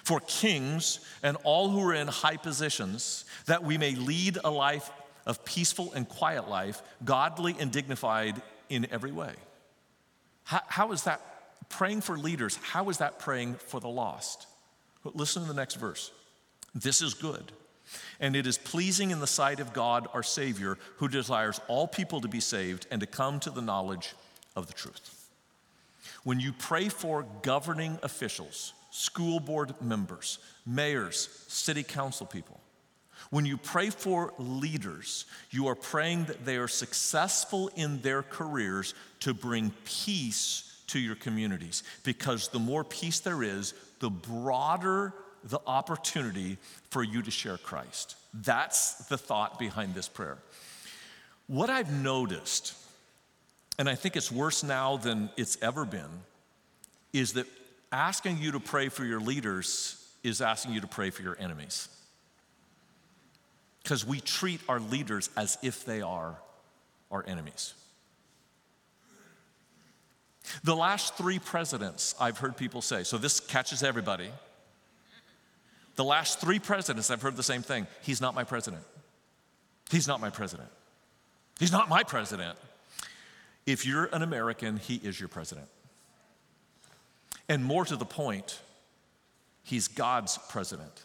For 0.04 0.20
kings 0.22 1.00
and 1.24 1.38
all 1.44 1.70
who 1.70 1.82
are 1.82 1.94
in 1.94 2.08
high 2.08 2.38
positions, 2.38 3.26
that 3.48 3.64
we 3.64 3.78
may 3.78 3.96
lead 3.96 4.38
a 4.44 4.50
life 4.50 4.92
of 5.26 5.44
peaceful 5.46 5.92
and 5.94 6.08
quiet 6.08 6.48
life, 6.48 6.82
godly 7.04 7.56
and 7.60 7.72
dignified 7.72 8.42
in 8.70 8.88
every 8.92 9.12
way. 9.12 9.34
how, 10.44 10.62
how 10.68 10.92
is 10.92 11.04
that 11.04 11.22
praying 11.70 12.02
for 12.02 12.18
leaders? 12.18 12.56
How 12.58 12.90
is 12.90 13.00
that 13.00 13.20
praying 13.20 13.56
for 13.56 13.80
the 13.80 13.90
lost? 13.90 14.48
Listen 15.04 15.42
to 15.44 15.48
the 15.48 15.54
next 15.54 15.76
verse. 15.76 16.12
This 16.76 17.02
is 17.02 17.14
good 17.14 17.52
and 18.20 18.36
it 18.36 18.48
is 18.48 18.58
pleasing 18.58 19.12
in 19.12 19.20
the 19.20 19.28
sight 19.28 19.60
of 19.60 19.74
God 19.74 20.08
our 20.14 20.24
Savior, 20.24 20.78
who 20.98 21.08
desires 21.08 21.60
all 21.68 21.88
people 21.88 22.22
to 22.22 22.28
be 22.28 22.40
saved 22.40 22.88
and 22.92 23.02
to 23.02 23.08
come 23.08 23.40
to 23.42 23.50
the 23.50 23.62
knowledge 23.62 24.14
of 24.56 24.68
the 24.68 24.74
truth. 24.74 25.30
When 26.24 26.40
you 26.40 26.54
pray 26.54 26.90
for 26.90 27.26
governing 27.42 27.98
officials, 28.04 28.74
school 28.92 29.40
board 29.40 29.74
members, 29.82 30.40
mayors, 30.66 31.46
city 31.48 31.84
council 31.84 32.26
people, 32.26 32.60
when 33.30 33.46
you 33.46 33.58
pray 33.58 33.90
for 33.90 34.34
leaders, 34.38 35.26
you 35.52 35.68
are 35.68 35.76
praying 35.76 36.26
that 36.26 36.46
they 36.46 36.58
are 36.58 36.68
successful 36.68 37.70
in 37.76 38.02
their 38.02 38.24
careers 38.24 38.96
to 39.20 39.34
bring 39.34 39.72
peace 39.86 40.82
to 40.88 41.00
your 41.00 41.16
communities. 41.16 41.84
Because 42.04 42.48
the 42.48 42.60
more 42.60 42.84
peace 42.84 43.20
there 43.20 43.44
is, 43.44 43.74
the 44.00 44.10
broader 44.10 45.14
the 45.44 45.60
opportunity 45.66 46.58
for 46.90 47.04
you 47.04 47.22
to 47.22 47.32
share 47.32 47.58
Christ. 47.58 48.16
That's 48.34 49.08
the 49.08 49.18
thought 49.18 49.60
behind 49.60 49.96
this 49.96 50.08
prayer. 50.08 50.38
What 51.48 51.70
I've 51.70 51.92
noticed, 51.92 52.76
and 53.78 53.90
I 53.90 53.96
think 53.96 54.16
it's 54.16 54.32
worse 54.32 54.64
now 54.64 54.98
than 54.98 55.30
it's 55.38 55.58
ever 55.62 55.86
been, 55.86 56.24
is 57.14 57.34
that 57.34 57.48
asking 57.92 58.38
you 58.38 58.52
to 58.52 58.60
pray 58.60 58.90
for 58.90 59.04
your 59.04 59.20
leaders 59.20 59.96
is 60.24 60.42
asking 60.42 60.74
you 60.74 60.82
to 60.82 60.88
pray 60.88 61.10
for 61.10 61.24
your 61.24 61.38
enemies. 61.40 61.88
Because 63.82 64.06
we 64.06 64.20
treat 64.20 64.60
our 64.68 64.80
leaders 64.80 65.30
as 65.38 65.58
if 65.64 65.86
they 65.86 66.02
are 66.02 66.36
our 67.10 67.26
enemies. 67.28 67.74
The 70.64 70.76
last 70.76 71.16
three 71.16 71.40
presidents, 71.40 72.16
I've 72.20 72.38
heard 72.38 72.58
people 72.58 72.82
say, 72.82 73.04
so 73.04 73.18
this 73.18 73.40
catches 73.40 73.82
everybody. 73.82 74.30
The 76.00 76.06
last 76.06 76.40
three 76.40 76.60
presidents, 76.60 77.12
I've 77.12 77.22
heard 77.22 77.36
the 77.36 77.44
same 77.44 77.62
thing. 77.62 77.86
He's 78.02 78.22
not 78.22 78.34
my 78.34 78.46
president. 78.46 78.84
He's 79.92 80.08
not 80.08 80.22
my 80.22 80.30
president. 80.30 80.70
He's 81.60 81.74
not 81.74 81.90
my 81.90 82.04
president. 82.04 82.58
If 83.66 83.86
you're 83.86 84.06
an 84.06 84.22
American, 84.22 84.78
he 84.78 84.96
is 84.96 85.20
your 85.20 85.28
president. 85.28 85.68
And 87.50 87.66
more 87.66 87.84
to 87.84 87.98
the 87.98 88.06
point, 88.06 88.62
he's 89.64 89.90
God's 89.90 90.40
president 90.48 91.04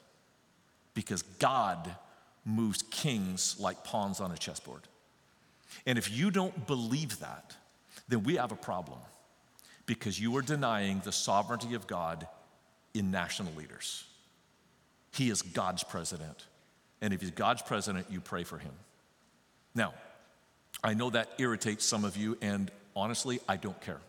because 0.94 1.22
God 1.40 1.96
moves 2.44 2.82
kings 2.82 3.56
like 3.58 3.82
pawns 3.82 4.20
on 4.20 4.30
a 4.30 4.36
chessboard. 4.36 4.82
And 5.86 5.98
if 5.98 6.08
you 6.08 6.30
don't 6.30 6.68
believe 6.68 7.18
that, 7.18 7.56
then 8.06 8.22
we 8.22 8.36
have 8.36 8.52
a 8.52 8.54
problem 8.70 9.00
because 9.86 10.20
you 10.20 10.36
are 10.36 10.42
denying 10.42 11.02
the 11.04 11.10
sovereignty 11.10 11.74
of 11.74 11.88
God 11.88 12.28
in 12.94 13.10
national 13.10 13.52
leaders. 13.54 14.04
He 15.14 15.30
is 15.30 15.42
God's 15.42 15.84
president. 15.84 16.44
And 17.00 17.14
if 17.14 17.20
he's 17.20 17.30
God's 17.30 17.62
president, 17.62 18.06
you 18.10 18.20
pray 18.20 18.44
for 18.44 18.58
him. 18.58 18.72
Now, 19.74 19.94
I 20.82 20.94
know 20.94 21.10
that 21.10 21.30
irritates 21.38 21.84
some 21.84 22.04
of 22.04 22.16
you, 22.16 22.36
and 22.40 22.70
honestly, 22.96 23.40
I 23.48 23.56
don't 23.56 23.80
care. 23.80 24.00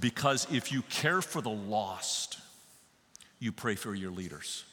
because 0.00 0.46
if 0.52 0.70
you 0.70 0.82
care 0.82 1.20
for 1.20 1.40
the 1.40 1.50
lost, 1.50 2.38
you 3.40 3.50
pray 3.52 3.74
for 3.74 3.94
your 3.94 4.10
leaders. 4.10 4.64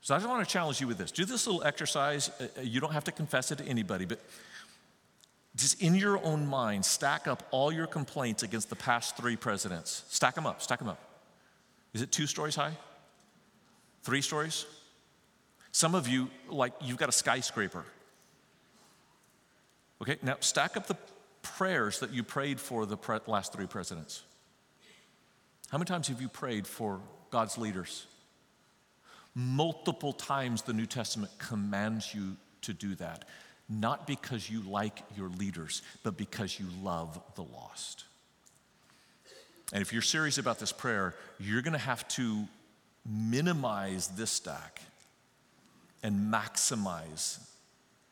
So 0.00 0.14
I 0.14 0.18
just 0.18 0.28
want 0.28 0.46
to 0.46 0.52
challenge 0.52 0.80
you 0.80 0.86
with 0.86 0.98
this. 0.98 1.10
Do 1.10 1.24
this 1.24 1.46
little 1.46 1.64
exercise. 1.64 2.30
Uh, 2.40 2.44
uh, 2.58 2.62
you 2.62 2.80
don't 2.80 2.92
have 2.92 3.04
to 3.04 3.12
confess 3.12 3.50
it 3.50 3.58
to 3.58 3.64
anybody, 3.64 4.04
but 4.04 4.20
just 5.56 5.80
in 5.80 5.94
your 5.94 6.22
own 6.24 6.46
mind, 6.46 6.84
stack 6.84 7.26
up 7.26 7.42
all 7.50 7.72
your 7.72 7.86
complaints 7.86 8.42
against 8.42 8.68
the 8.68 8.76
past 8.76 9.16
three 9.16 9.36
presidents. 9.36 10.04
Stack 10.08 10.34
them 10.34 10.46
up, 10.46 10.60
stack 10.60 10.78
them 10.78 10.88
up. 10.88 11.05
Is 11.96 12.02
it 12.02 12.12
two 12.12 12.26
stories 12.26 12.54
high? 12.54 12.76
Three 14.02 14.20
stories? 14.20 14.66
Some 15.72 15.94
of 15.94 16.06
you, 16.06 16.28
like, 16.50 16.74
you've 16.82 16.98
got 16.98 17.08
a 17.08 17.12
skyscraper. 17.12 17.86
Okay, 20.02 20.18
now 20.22 20.36
stack 20.40 20.76
up 20.76 20.88
the 20.88 20.98
prayers 21.40 22.00
that 22.00 22.12
you 22.12 22.22
prayed 22.22 22.60
for 22.60 22.84
the 22.84 22.98
pre- 22.98 23.20
last 23.26 23.54
three 23.54 23.66
presidents. 23.66 24.24
How 25.70 25.78
many 25.78 25.86
times 25.86 26.08
have 26.08 26.20
you 26.20 26.28
prayed 26.28 26.66
for 26.66 27.00
God's 27.30 27.56
leaders? 27.56 28.06
Multiple 29.34 30.12
times 30.12 30.60
the 30.60 30.74
New 30.74 30.84
Testament 30.84 31.32
commands 31.38 32.14
you 32.14 32.36
to 32.60 32.74
do 32.74 32.94
that 32.96 33.24
not 33.70 34.06
because 34.06 34.50
you 34.50 34.60
like 34.60 35.02
your 35.16 35.30
leaders, 35.30 35.80
but 36.02 36.18
because 36.18 36.60
you 36.60 36.66
love 36.82 37.18
the 37.36 37.42
lost. 37.42 38.04
And 39.72 39.82
if 39.82 39.92
you're 39.92 40.02
serious 40.02 40.38
about 40.38 40.58
this 40.58 40.72
prayer, 40.72 41.14
you're 41.40 41.62
going 41.62 41.72
to 41.72 41.78
have 41.78 42.06
to 42.08 42.46
minimize 43.04 44.08
this 44.08 44.30
stack 44.30 44.80
and 46.02 46.32
maximize 46.32 47.38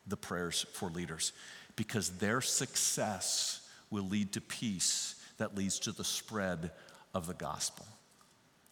the 0.07 0.17
prayers 0.17 0.65
for 0.73 0.89
leaders 0.89 1.31
because 1.75 2.09
their 2.17 2.41
success 2.41 3.67
will 3.89 4.03
lead 4.03 4.33
to 4.33 4.41
peace 4.41 5.15
that 5.37 5.55
leads 5.55 5.79
to 5.79 5.91
the 5.91 6.03
spread 6.03 6.71
of 7.13 7.27
the 7.27 7.33
gospel. 7.33 7.85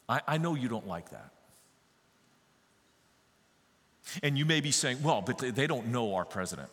I, 0.08 0.22
I 0.28 0.38
know 0.38 0.56
you 0.56 0.68
don't 0.68 0.88
like 0.88 1.10
that. 1.12 1.32
And 4.22 4.38
you 4.38 4.46
may 4.46 4.60
be 4.60 4.72
saying, 4.72 5.02
well, 5.02 5.22
but 5.22 5.38
they 5.38 5.68
don't 5.68 5.88
know 5.88 6.16
our 6.16 6.26
president. 6.26 6.70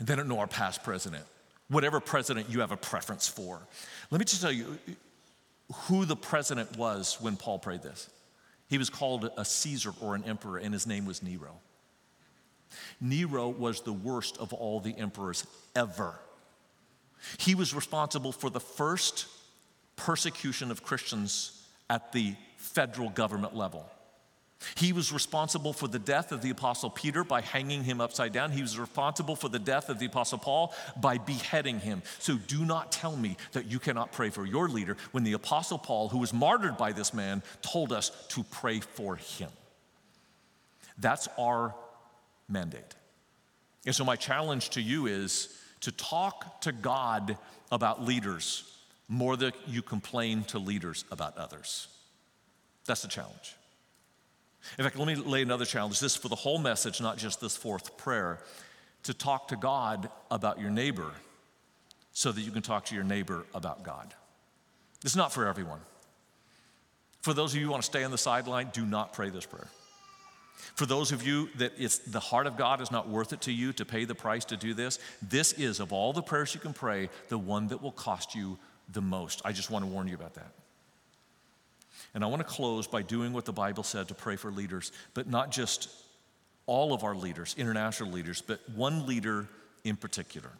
They 0.00 0.14
don't 0.14 0.28
know 0.28 0.38
our 0.38 0.46
past 0.46 0.84
president. 0.84 1.24
Whatever 1.68 2.00
president 2.00 2.48
you 2.48 2.60
have 2.60 2.70
a 2.70 2.76
preference 2.76 3.26
for. 3.28 3.60
Let 4.10 4.18
me 4.18 4.24
just 4.24 4.40
tell 4.40 4.52
you 4.52 4.78
who 5.72 6.04
the 6.04 6.16
president 6.16 6.76
was 6.76 7.18
when 7.20 7.36
Paul 7.36 7.58
prayed 7.58 7.82
this. 7.82 8.08
He 8.68 8.78
was 8.78 8.90
called 8.90 9.30
a 9.36 9.44
Caesar 9.44 9.92
or 10.00 10.14
an 10.14 10.24
emperor, 10.24 10.58
and 10.58 10.72
his 10.72 10.86
name 10.86 11.06
was 11.06 11.22
Nero. 11.22 11.58
Nero 13.00 13.48
was 13.48 13.80
the 13.80 13.92
worst 13.92 14.36
of 14.38 14.52
all 14.52 14.80
the 14.80 14.96
emperors 14.98 15.46
ever. 15.74 16.14
He 17.38 17.54
was 17.54 17.74
responsible 17.74 18.32
for 18.32 18.50
the 18.50 18.60
first 18.60 19.26
persecution 19.96 20.70
of 20.70 20.82
Christians 20.82 21.66
at 21.90 22.12
the 22.12 22.34
federal 22.56 23.08
government 23.08 23.56
level. 23.56 23.90
He 24.76 24.92
was 24.92 25.12
responsible 25.12 25.72
for 25.72 25.86
the 25.86 25.98
death 25.98 26.32
of 26.32 26.42
the 26.42 26.50
Apostle 26.50 26.90
Peter 26.90 27.22
by 27.22 27.40
hanging 27.40 27.84
him 27.84 28.00
upside 28.00 28.32
down. 28.32 28.50
He 28.50 28.62
was 28.62 28.78
responsible 28.78 29.36
for 29.36 29.48
the 29.48 29.58
death 29.58 29.88
of 29.88 29.98
the 29.98 30.06
Apostle 30.06 30.38
Paul 30.38 30.74
by 31.00 31.18
beheading 31.18 31.78
him. 31.78 32.02
So 32.18 32.36
do 32.36 32.64
not 32.64 32.90
tell 32.90 33.16
me 33.16 33.36
that 33.52 33.66
you 33.66 33.78
cannot 33.78 34.12
pray 34.12 34.30
for 34.30 34.44
your 34.44 34.68
leader 34.68 34.96
when 35.12 35.22
the 35.22 35.34
Apostle 35.34 35.78
Paul, 35.78 36.08
who 36.08 36.18
was 36.18 36.32
martyred 36.32 36.76
by 36.76 36.92
this 36.92 37.14
man, 37.14 37.42
told 37.62 37.92
us 37.92 38.10
to 38.30 38.42
pray 38.44 38.80
for 38.80 39.16
him. 39.16 39.50
That's 40.98 41.28
our 41.38 41.74
mandate. 42.48 42.94
And 43.86 43.94
so, 43.94 44.04
my 44.04 44.16
challenge 44.16 44.70
to 44.70 44.80
you 44.80 45.06
is 45.06 45.56
to 45.82 45.92
talk 45.92 46.60
to 46.62 46.72
God 46.72 47.38
about 47.70 48.04
leaders 48.04 48.64
more 49.08 49.36
than 49.36 49.52
you 49.66 49.82
complain 49.82 50.42
to 50.44 50.58
leaders 50.58 51.04
about 51.12 51.38
others. 51.38 51.86
That's 52.86 53.02
the 53.02 53.08
challenge. 53.08 53.54
In 54.78 54.84
fact, 54.84 54.98
let 54.98 55.06
me 55.06 55.14
lay 55.14 55.42
another 55.42 55.64
challenge 55.64 56.00
this 56.00 56.16
for 56.16 56.28
the 56.28 56.36
whole 56.36 56.58
message, 56.58 57.00
not 57.00 57.16
just 57.16 57.40
this 57.40 57.56
fourth 57.56 57.96
prayer, 57.96 58.40
to 59.04 59.14
talk 59.14 59.48
to 59.48 59.56
God 59.56 60.10
about 60.30 60.60
your 60.60 60.70
neighbor 60.70 61.12
so 62.12 62.32
that 62.32 62.40
you 62.40 62.50
can 62.50 62.62
talk 62.62 62.86
to 62.86 62.94
your 62.94 63.04
neighbor 63.04 63.44
about 63.54 63.82
God. 63.82 64.14
It's 65.04 65.16
not 65.16 65.32
for 65.32 65.46
everyone. 65.46 65.80
For 67.22 67.32
those 67.32 67.52
of 67.52 67.60
you 67.60 67.66
who 67.66 67.70
want 67.70 67.82
to 67.82 67.86
stay 67.86 68.04
on 68.04 68.10
the 68.10 68.18
sideline, 68.18 68.70
do 68.72 68.84
not 68.84 69.12
pray 69.12 69.30
this 69.30 69.46
prayer. 69.46 69.68
For 70.74 70.86
those 70.86 71.12
of 71.12 71.24
you 71.26 71.48
that 71.56 71.72
it's 71.78 71.98
the 71.98 72.20
heart 72.20 72.46
of 72.46 72.56
God 72.56 72.80
is 72.80 72.90
not 72.90 73.08
worth 73.08 73.32
it 73.32 73.40
to 73.42 73.52
you 73.52 73.72
to 73.74 73.84
pay 73.84 74.04
the 74.04 74.14
price 74.14 74.44
to 74.46 74.56
do 74.56 74.74
this, 74.74 74.98
this 75.22 75.52
is 75.52 75.80
of 75.80 75.92
all 75.92 76.12
the 76.12 76.22
prayers 76.22 76.54
you 76.54 76.60
can 76.60 76.72
pray, 76.72 77.08
the 77.28 77.38
one 77.38 77.68
that 77.68 77.82
will 77.82 77.92
cost 77.92 78.34
you 78.34 78.58
the 78.92 79.00
most. 79.00 79.40
I 79.44 79.52
just 79.52 79.70
want 79.70 79.84
to 79.84 79.90
warn 79.90 80.08
you 80.08 80.14
about 80.14 80.34
that. 80.34 80.52
And 82.14 82.24
I 82.24 82.26
want 82.26 82.40
to 82.40 82.48
close 82.48 82.86
by 82.86 83.02
doing 83.02 83.32
what 83.32 83.44
the 83.44 83.52
Bible 83.52 83.82
said 83.82 84.08
to 84.08 84.14
pray 84.14 84.36
for 84.36 84.50
leaders, 84.50 84.92
but 85.14 85.28
not 85.28 85.50
just 85.50 85.90
all 86.66 86.92
of 86.92 87.04
our 87.04 87.14
leaders, 87.14 87.54
international 87.58 88.10
leaders, 88.10 88.42
but 88.42 88.60
one 88.74 89.06
leader 89.06 89.48
in 89.84 89.96
particular. 89.96 90.50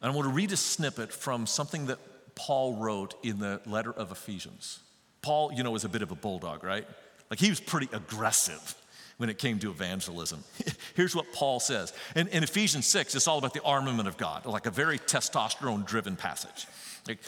And 0.00 0.10
I 0.10 0.14
want 0.14 0.26
to 0.28 0.34
read 0.34 0.52
a 0.52 0.56
snippet 0.56 1.12
from 1.12 1.46
something 1.46 1.86
that 1.86 1.98
Paul 2.34 2.76
wrote 2.76 3.14
in 3.22 3.38
the 3.38 3.60
letter 3.66 3.92
of 3.92 4.10
Ephesians. 4.10 4.80
Paul, 5.22 5.52
you 5.52 5.62
know, 5.62 5.74
is 5.74 5.84
a 5.84 5.88
bit 5.88 6.02
of 6.02 6.10
a 6.10 6.14
bulldog, 6.14 6.64
right? 6.64 6.86
Like 7.28 7.38
he 7.38 7.50
was 7.50 7.60
pretty 7.60 7.88
aggressive 7.92 8.74
when 9.18 9.28
it 9.28 9.36
came 9.36 9.58
to 9.58 9.70
evangelism. 9.70 10.42
Here's 10.94 11.14
what 11.14 11.30
Paul 11.34 11.60
says. 11.60 11.92
In, 12.16 12.28
in, 12.28 12.42
Ephesians 12.42 12.86
6, 12.86 13.14
it's 13.14 13.28
all 13.28 13.36
about 13.36 13.52
the 13.52 13.62
armament 13.62 14.08
of 14.08 14.16
God, 14.16 14.46
like 14.46 14.64
a 14.64 14.70
very 14.70 14.98
testosterone 14.98 15.86
driven 15.86 16.16
passage. 16.16 16.66
Like, 17.06 17.18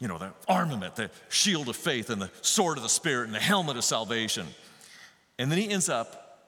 you 0.00 0.08
know, 0.08 0.18
the 0.18 0.32
armament, 0.48 0.96
the 0.96 1.10
shield 1.28 1.68
of 1.68 1.76
faith, 1.76 2.10
and 2.10 2.20
the 2.20 2.30
sword 2.40 2.78
of 2.78 2.82
the 2.82 2.88
Spirit, 2.88 3.26
and 3.26 3.34
the 3.34 3.40
helmet 3.40 3.76
of 3.76 3.84
salvation. 3.84 4.46
And 5.38 5.50
then 5.50 5.58
he 5.58 5.68
ends 5.68 5.88
up, 5.88 6.38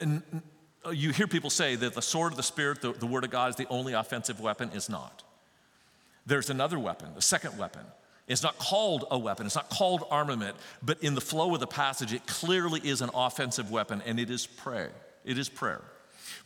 and 0.00 0.22
you 0.90 1.10
hear 1.12 1.26
people 1.26 1.50
say 1.50 1.76
that 1.76 1.94
the 1.94 2.02
sword 2.02 2.32
of 2.32 2.36
the 2.36 2.42
Spirit, 2.42 2.80
the, 2.80 2.92
the 2.92 3.06
Word 3.06 3.24
of 3.24 3.30
God, 3.30 3.50
is 3.50 3.56
the 3.56 3.68
only 3.68 3.92
offensive 3.92 4.40
weapon. 4.40 4.70
Is 4.74 4.88
not. 4.88 5.22
There's 6.24 6.50
another 6.50 6.78
weapon, 6.78 7.10
the 7.14 7.22
second 7.22 7.56
weapon. 7.56 7.82
It's 8.26 8.42
not 8.42 8.58
called 8.58 9.04
a 9.10 9.18
weapon, 9.18 9.46
it's 9.46 9.54
not 9.54 9.70
called 9.70 10.04
armament, 10.10 10.56
but 10.82 11.00
in 11.02 11.14
the 11.14 11.20
flow 11.20 11.54
of 11.54 11.60
the 11.60 11.66
passage, 11.66 12.12
it 12.12 12.26
clearly 12.26 12.80
is 12.82 13.00
an 13.00 13.10
offensive 13.14 13.70
weapon, 13.70 14.02
and 14.04 14.18
it 14.18 14.30
is 14.30 14.46
prayer. 14.46 14.90
It 15.24 15.38
is 15.38 15.48
prayer. 15.48 15.82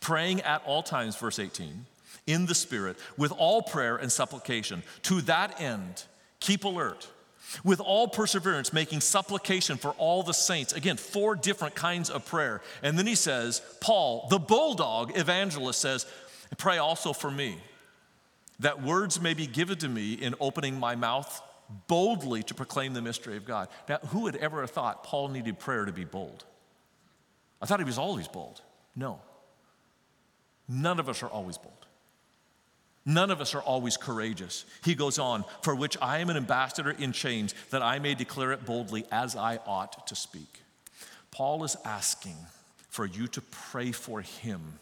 Praying 0.00 0.42
at 0.42 0.62
all 0.66 0.82
times, 0.82 1.16
verse 1.16 1.38
18, 1.38 1.86
in 2.26 2.44
the 2.44 2.54
Spirit, 2.54 2.98
with 3.16 3.32
all 3.32 3.62
prayer 3.62 3.96
and 3.96 4.12
supplication. 4.12 4.82
To 5.04 5.22
that 5.22 5.58
end, 5.58 6.04
Keep 6.40 6.64
alert. 6.64 7.08
With 7.64 7.80
all 7.80 8.06
perseverance, 8.06 8.72
making 8.72 9.00
supplication 9.00 9.76
for 9.76 9.90
all 9.98 10.22
the 10.22 10.32
saints. 10.32 10.72
Again, 10.72 10.96
four 10.96 11.34
different 11.34 11.74
kinds 11.74 12.08
of 12.08 12.24
prayer. 12.24 12.62
And 12.82 12.98
then 12.98 13.06
he 13.06 13.16
says, 13.16 13.60
Paul, 13.80 14.28
the 14.30 14.38
bulldog 14.38 15.16
evangelist, 15.18 15.80
says, 15.80 16.06
Pray 16.58 16.78
also 16.78 17.12
for 17.12 17.30
me, 17.30 17.58
that 18.60 18.82
words 18.82 19.20
may 19.20 19.34
be 19.34 19.46
given 19.46 19.78
to 19.78 19.88
me 19.88 20.14
in 20.14 20.34
opening 20.40 20.78
my 20.78 20.94
mouth 20.94 21.42
boldly 21.86 22.42
to 22.44 22.54
proclaim 22.54 22.94
the 22.94 23.02
mystery 23.02 23.36
of 23.36 23.44
God. 23.44 23.68
Now, 23.88 23.98
who 24.08 24.20
would 24.20 24.36
ever 24.36 24.60
have 24.60 24.70
thought 24.70 25.04
Paul 25.04 25.28
needed 25.28 25.58
prayer 25.58 25.84
to 25.84 25.92
be 25.92 26.04
bold? 26.04 26.44
I 27.62 27.66
thought 27.66 27.78
he 27.78 27.84
was 27.84 27.98
always 27.98 28.28
bold. 28.28 28.60
No. 28.96 29.20
None 30.68 30.98
of 30.98 31.08
us 31.08 31.22
are 31.22 31.28
always 31.28 31.58
bold. 31.58 31.79
None 33.06 33.30
of 33.30 33.40
us 33.40 33.54
are 33.54 33.62
always 33.62 33.96
courageous. 33.96 34.64
He 34.84 34.94
goes 34.94 35.18
on, 35.18 35.44
for 35.62 35.74
which 35.74 35.96
I 36.02 36.18
am 36.18 36.28
an 36.30 36.36
ambassador 36.36 36.90
in 36.90 37.12
chains, 37.12 37.54
that 37.70 37.82
I 37.82 37.98
may 37.98 38.14
declare 38.14 38.52
it 38.52 38.66
boldly 38.66 39.06
as 39.10 39.36
I 39.36 39.58
ought 39.66 40.06
to 40.08 40.14
speak. 40.14 40.62
Paul 41.30 41.64
is 41.64 41.76
asking 41.84 42.36
for 42.90 43.06
you 43.06 43.26
to 43.28 43.40
pray 43.40 43.92
for 43.92 44.20
him 44.20 44.78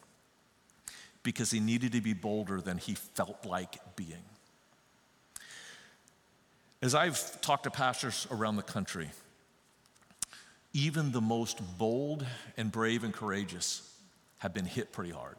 because 1.23 1.51
he 1.51 1.61
needed 1.61 1.93
to 1.93 2.01
be 2.01 2.15
bolder 2.15 2.61
than 2.61 2.79
he 2.79 2.95
felt 2.95 3.45
like 3.45 3.79
being. 3.97 4.25
As 6.81 6.95
I've 6.95 7.41
talked 7.41 7.65
to 7.65 7.71
pastors 7.71 8.27
around 8.31 8.57
the 8.57 8.63
country, 8.63 9.11
even 10.73 11.13
the 11.13 11.21
most 11.21 11.61
bold 11.77 12.27
and 12.57 12.71
brave 12.71 13.05
and 13.05 13.13
courageous 13.13 13.95
have 14.39 14.55
been 14.55 14.65
hit 14.65 14.93
pretty 14.93 15.11
hard. 15.11 15.37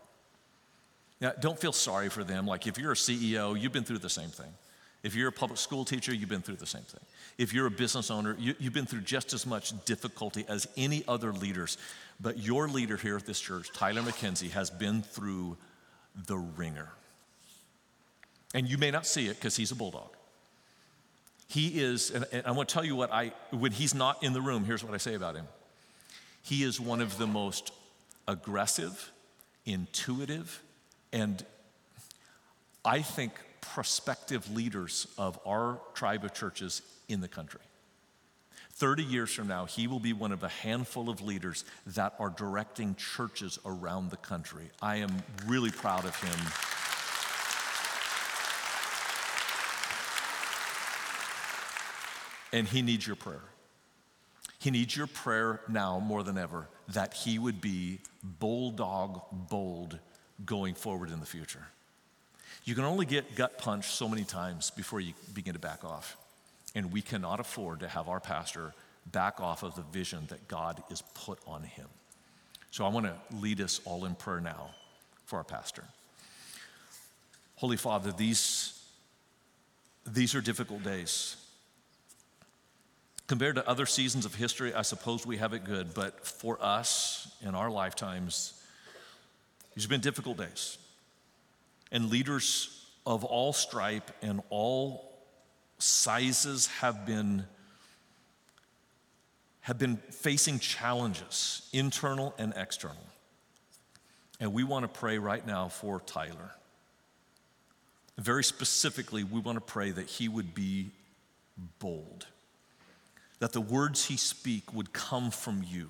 Now, 1.22 1.34
don't 1.40 1.60
feel 1.60 1.74
sorry 1.74 2.10
for 2.10 2.24
them. 2.24 2.46
Like 2.46 2.68
if 2.68 2.78
you're 2.78 2.94
a 2.94 2.96
CEO, 2.96 3.60
you've 3.60 3.74
been 3.74 3.84
through 3.84 4.00
the 4.00 4.10
same 4.10 4.30
thing. 4.30 4.54
If 5.02 5.16
you're 5.16 5.30
a 5.30 5.34
public 5.34 5.60
school 5.60 5.86
teacher, 5.86 6.14
you've 6.14 6.30
been 6.30 6.42
through 6.42 6.58
the 6.58 6.66
same 6.66 6.84
thing. 6.84 7.00
If 7.38 7.54
you're 7.54 7.68
a 7.68 7.72
business 7.72 8.12
owner, 8.12 8.36
you, 8.38 8.54
have 8.62 8.74
been 8.74 8.86
through 8.86 9.02
just 9.02 9.34
as 9.34 9.46
much 9.46 9.74
difficulty 9.86 10.44
as 10.50 10.68
any 10.76 11.04
other 11.08 11.32
leaders. 11.32 11.78
But 12.20 12.38
your 12.38 12.68
leader 12.68 12.98
here 12.98 13.16
at 13.16 13.26
this 13.26 13.40
church, 13.40 13.72
Tyler 13.74 14.02
McKenzie, 14.02 14.52
has 14.52 14.70
been 14.70 15.02
through 15.02 15.56
the 16.28 16.38
wringer. 16.38 16.90
And 18.54 18.68
you 18.68 18.78
may 18.78 18.92
not 18.92 19.06
see 19.06 19.28
it 19.28 19.36
because 19.36 19.56
he's 19.56 19.72
a 19.72 19.76
bulldog. 19.76 20.10
He 21.48 21.82
is, 21.82 22.12
and, 22.12 22.26
and 22.32 22.46
I 22.46 22.52
want 22.52 22.68
to 22.68 22.74
tell 22.74 22.86
you 22.86 22.96
what 22.96 23.12
I, 23.12 23.32
when 23.52 23.72
he's 23.72 23.96
not 23.96 24.22
in 24.22 24.34
the 24.34 24.42
room, 24.42 24.66
here's 24.66 24.84
what 24.84 24.94
I 24.94 24.98
say 24.98 25.14
about 25.14 25.36
him. 25.36 25.48
He 26.42 26.64
is 26.64 26.80
one 26.80 27.00
of 27.00 27.18
the 27.18 27.28
most 27.28 27.72
aggressive, 28.28 29.12
intuitive, 29.66 30.62
and 31.12 31.44
I 32.86 33.02
think 33.02 33.34
prospective 33.62 34.54
leaders 34.54 35.08
of 35.18 35.40
our 35.46 35.80
tribe 35.94 36.24
of 36.24 36.34
churches 36.34 36.82
in 37.08 37.22
the 37.22 37.28
country. 37.28 37.62
30 38.74 39.04
years 39.04 39.34
from 39.34 39.48
now, 39.48 39.66
he 39.66 39.88
will 39.88 40.00
be 40.00 40.14
one 40.14 40.32
of 40.32 40.42
a 40.44 40.48
handful 40.48 41.10
of 41.10 41.22
leaders 41.22 41.66
that 41.86 42.14
are 42.18 42.30
directing 42.30 42.96
churches 42.96 43.60
around 43.66 44.10
the 44.10 44.18
country. 44.18 44.70
I 44.82 44.98
am 44.98 45.12
really 45.46 45.72
proud 45.72 46.06
of 46.06 46.16
him. 46.16 46.40
And 52.54 52.68
he 52.68 52.82
needs 52.82 53.06
your 53.06 53.18
prayer. 53.18 53.44
He 54.60 54.72
needs 54.72 54.96
your 54.96 55.08
prayer 55.08 55.62
now 55.68 56.00
more 56.00 56.24
than 56.24 56.38
ever 56.38 56.68
that 56.90 57.14
he 57.14 57.38
would 57.38 57.62
be 57.62 58.00
bulldog 58.24 59.22
bold 59.32 60.00
going 60.46 60.76
forward 60.76 61.12
in 61.12 61.20
the 61.20 61.26
future. 61.26 61.68
You 62.66 62.76
can 62.76 62.84
only 62.84 63.06
get 63.06 63.36
gut 63.36 63.58
punched 63.58 63.92
so 63.92 64.08
many 64.08 64.24
times 64.24 64.72
before 64.72 65.00
you 65.00 65.14
begin 65.34 65.54
to 65.54 65.60
back 65.60 65.84
off. 65.84 66.18
And 66.76 66.92
we 66.92 67.02
cannot 67.02 67.40
afford 67.40 67.80
to 67.80 67.88
have 67.88 68.08
our 68.08 68.20
pastor 68.20 68.74
back 69.12 69.40
off 69.40 69.64
of 69.64 69.76
the 69.76 69.82
vision 69.82 70.26
that 70.30 70.48
God 70.48 70.84
is 70.92 71.02
put 71.14 71.40
on 71.48 71.64
him. 71.64 71.88
So 72.72 72.86
I 72.86 72.90
want 72.90 73.08
to 73.08 73.16
lead 73.36 73.62
us 73.62 73.82
all 73.86 74.06
in 74.06 74.16
prayer 74.16 74.40
now 74.40 74.70
for 75.26 75.38
our 75.38 75.44
pastor. 75.44 75.84
Holy 77.56 77.78
Father, 77.78 78.12
these, 78.12 78.80
these 80.06 80.36
are 80.36 80.42
difficult 80.42 80.84
days. 80.84 81.36
Compared 83.28 83.56
to 83.56 83.68
other 83.68 83.86
seasons 83.86 84.26
of 84.26 84.36
history, 84.36 84.74
I 84.74 84.82
suppose 84.84 85.26
we 85.26 85.38
have 85.38 85.54
it 85.54 85.64
good, 85.64 85.94
but 85.94 86.26
for 86.26 86.58
us 86.62 87.36
in 87.42 87.56
our 87.56 87.70
lifetimes, 87.70 88.59
these 89.74 89.84
have 89.84 89.90
been 89.90 90.02
difficult 90.02 90.38
days. 90.38 90.78
And 91.92 92.10
leaders 92.10 92.86
of 93.06 93.24
all 93.24 93.54
stripe 93.54 94.12
and 94.22 94.42
all 94.50 95.10
sizes 95.80 96.68
have 96.68 97.06
been, 97.06 97.46
have 99.62 99.80
been 99.80 99.98
facing 100.12 100.60
challenges, 100.60 101.68
internal 101.74 102.34
and 102.38 102.54
external. 102.56 102.98
And 104.40 104.54
we 104.54 104.64
want 104.64 104.84
to 104.84 105.00
pray 105.00 105.18
right 105.18 105.46
now 105.46 105.68
for 105.68 106.00
Tyler. 106.02 106.52
Very 108.18 108.44
specifically, 108.44 109.24
we 109.24 109.40
want 109.40 109.56
to 109.56 109.62
pray 109.62 109.92
that 109.92 110.08
he 110.08 110.28
would 110.28 110.54
be 110.54 110.92
bold, 111.80 112.28
that 113.40 113.54
the 113.54 113.62
words 113.62 114.06
he 114.06 114.18
speak 114.18 114.74
would 114.74 114.94
come 114.94 115.32
from 115.32 115.64
you, 115.66 115.90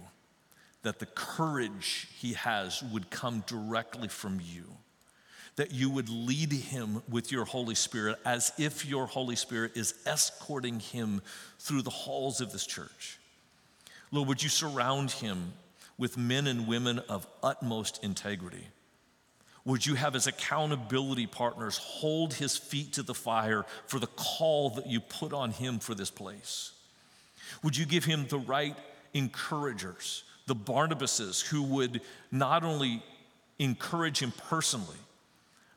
that 0.83 0.99
the 0.99 1.05
courage 1.05 2.07
he 2.19 2.33
has 2.33 2.81
would 2.83 3.09
come 3.09 3.43
directly 3.47 4.07
from 4.07 4.39
you 4.41 4.65
that 5.59 5.73
you 5.73 5.89
would 5.89 6.07
lead 6.07 6.53
him 6.53 7.03
with 7.09 7.33
your 7.33 7.43
Holy 7.43 7.75
Spirit 7.75 8.17
as 8.23 8.53
if 8.57 8.85
your 8.85 9.05
Holy 9.05 9.35
Spirit 9.35 9.75
is 9.75 9.93
escorting 10.05 10.79
him 10.79 11.21
through 11.59 11.81
the 11.81 11.89
halls 11.89 12.39
of 12.39 12.53
this 12.53 12.65
church. 12.65 13.19
Lord, 14.09 14.29
would 14.29 14.41
you 14.41 14.47
surround 14.47 15.11
him 15.11 15.51
with 15.97 16.17
men 16.17 16.47
and 16.47 16.65
women 16.65 16.99
of 17.09 17.27
utmost 17.43 18.01
integrity? 18.01 18.67
Would 19.65 19.85
you 19.85 19.95
have 19.95 20.13
his 20.13 20.27
accountability 20.27 21.27
partners 21.27 21.77
hold 21.77 22.35
his 22.35 22.55
feet 22.55 22.93
to 22.93 23.03
the 23.03 23.13
fire 23.13 23.65
for 23.85 23.99
the 23.99 24.07
call 24.07 24.69
that 24.69 24.87
you 24.87 25.01
put 25.01 25.33
on 25.33 25.51
him 25.51 25.79
for 25.79 25.93
this 25.93 26.09
place? 26.09 26.71
Would 27.63 27.75
you 27.75 27.85
give 27.85 28.05
him 28.05 28.27
the 28.29 28.39
right 28.39 28.77
encouragers, 29.13 30.23
the 30.49 30.55
Barnabases 30.55 31.41
who 31.41 31.61
would 31.61 32.01
not 32.31 32.63
only 32.63 33.03
encourage 33.59 34.19
him 34.19 34.33
personally, 34.49 34.97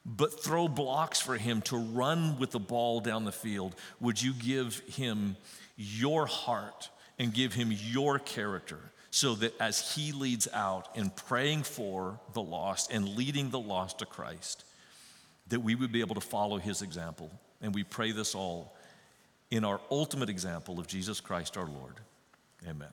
but 0.04 0.42
throw 0.42 0.66
blocks 0.66 1.20
for 1.20 1.36
him 1.36 1.60
to 1.62 1.76
run 1.76 2.38
with 2.38 2.52
the 2.52 2.58
ball 2.58 3.00
down 3.00 3.26
the 3.26 3.30
field. 3.30 3.74
Would 4.00 4.20
you 4.20 4.32
give 4.32 4.80
him 4.80 5.36
your 5.76 6.24
heart 6.24 6.88
and 7.18 7.34
give 7.34 7.52
him 7.52 7.70
your 7.70 8.18
character 8.18 8.78
so 9.10 9.34
that 9.34 9.52
as 9.60 9.94
he 9.94 10.10
leads 10.10 10.48
out 10.54 10.88
in 10.96 11.10
praying 11.10 11.64
for 11.64 12.18
the 12.32 12.42
lost 12.42 12.90
and 12.90 13.10
leading 13.10 13.50
the 13.50 13.60
lost 13.60 13.98
to 13.98 14.06
Christ, 14.06 14.64
that 15.48 15.60
we 15.60 15.74
would 15.74 15.92
be 15.92 16.00
able 16.00 16.14
to 16.14 16.20
follow 16.22 16.56
his 16.56 16.80
example? 16.80 17.30
And 17.60 17.74
we 17.74 17.84
pray 17.84 18.12
this 18.12 18.34
all 18.34 18.74
in 19.50 19.66
our 19.66 19.82
ultimate 19.90 20.30
example 20.30 20.80
of 20.80 20.86
Jesus 20.86 21.20
Christ 21.20 21.58
our 21.58 21.66
Lord. 21.66 22.00
Amen. 22.66 22.88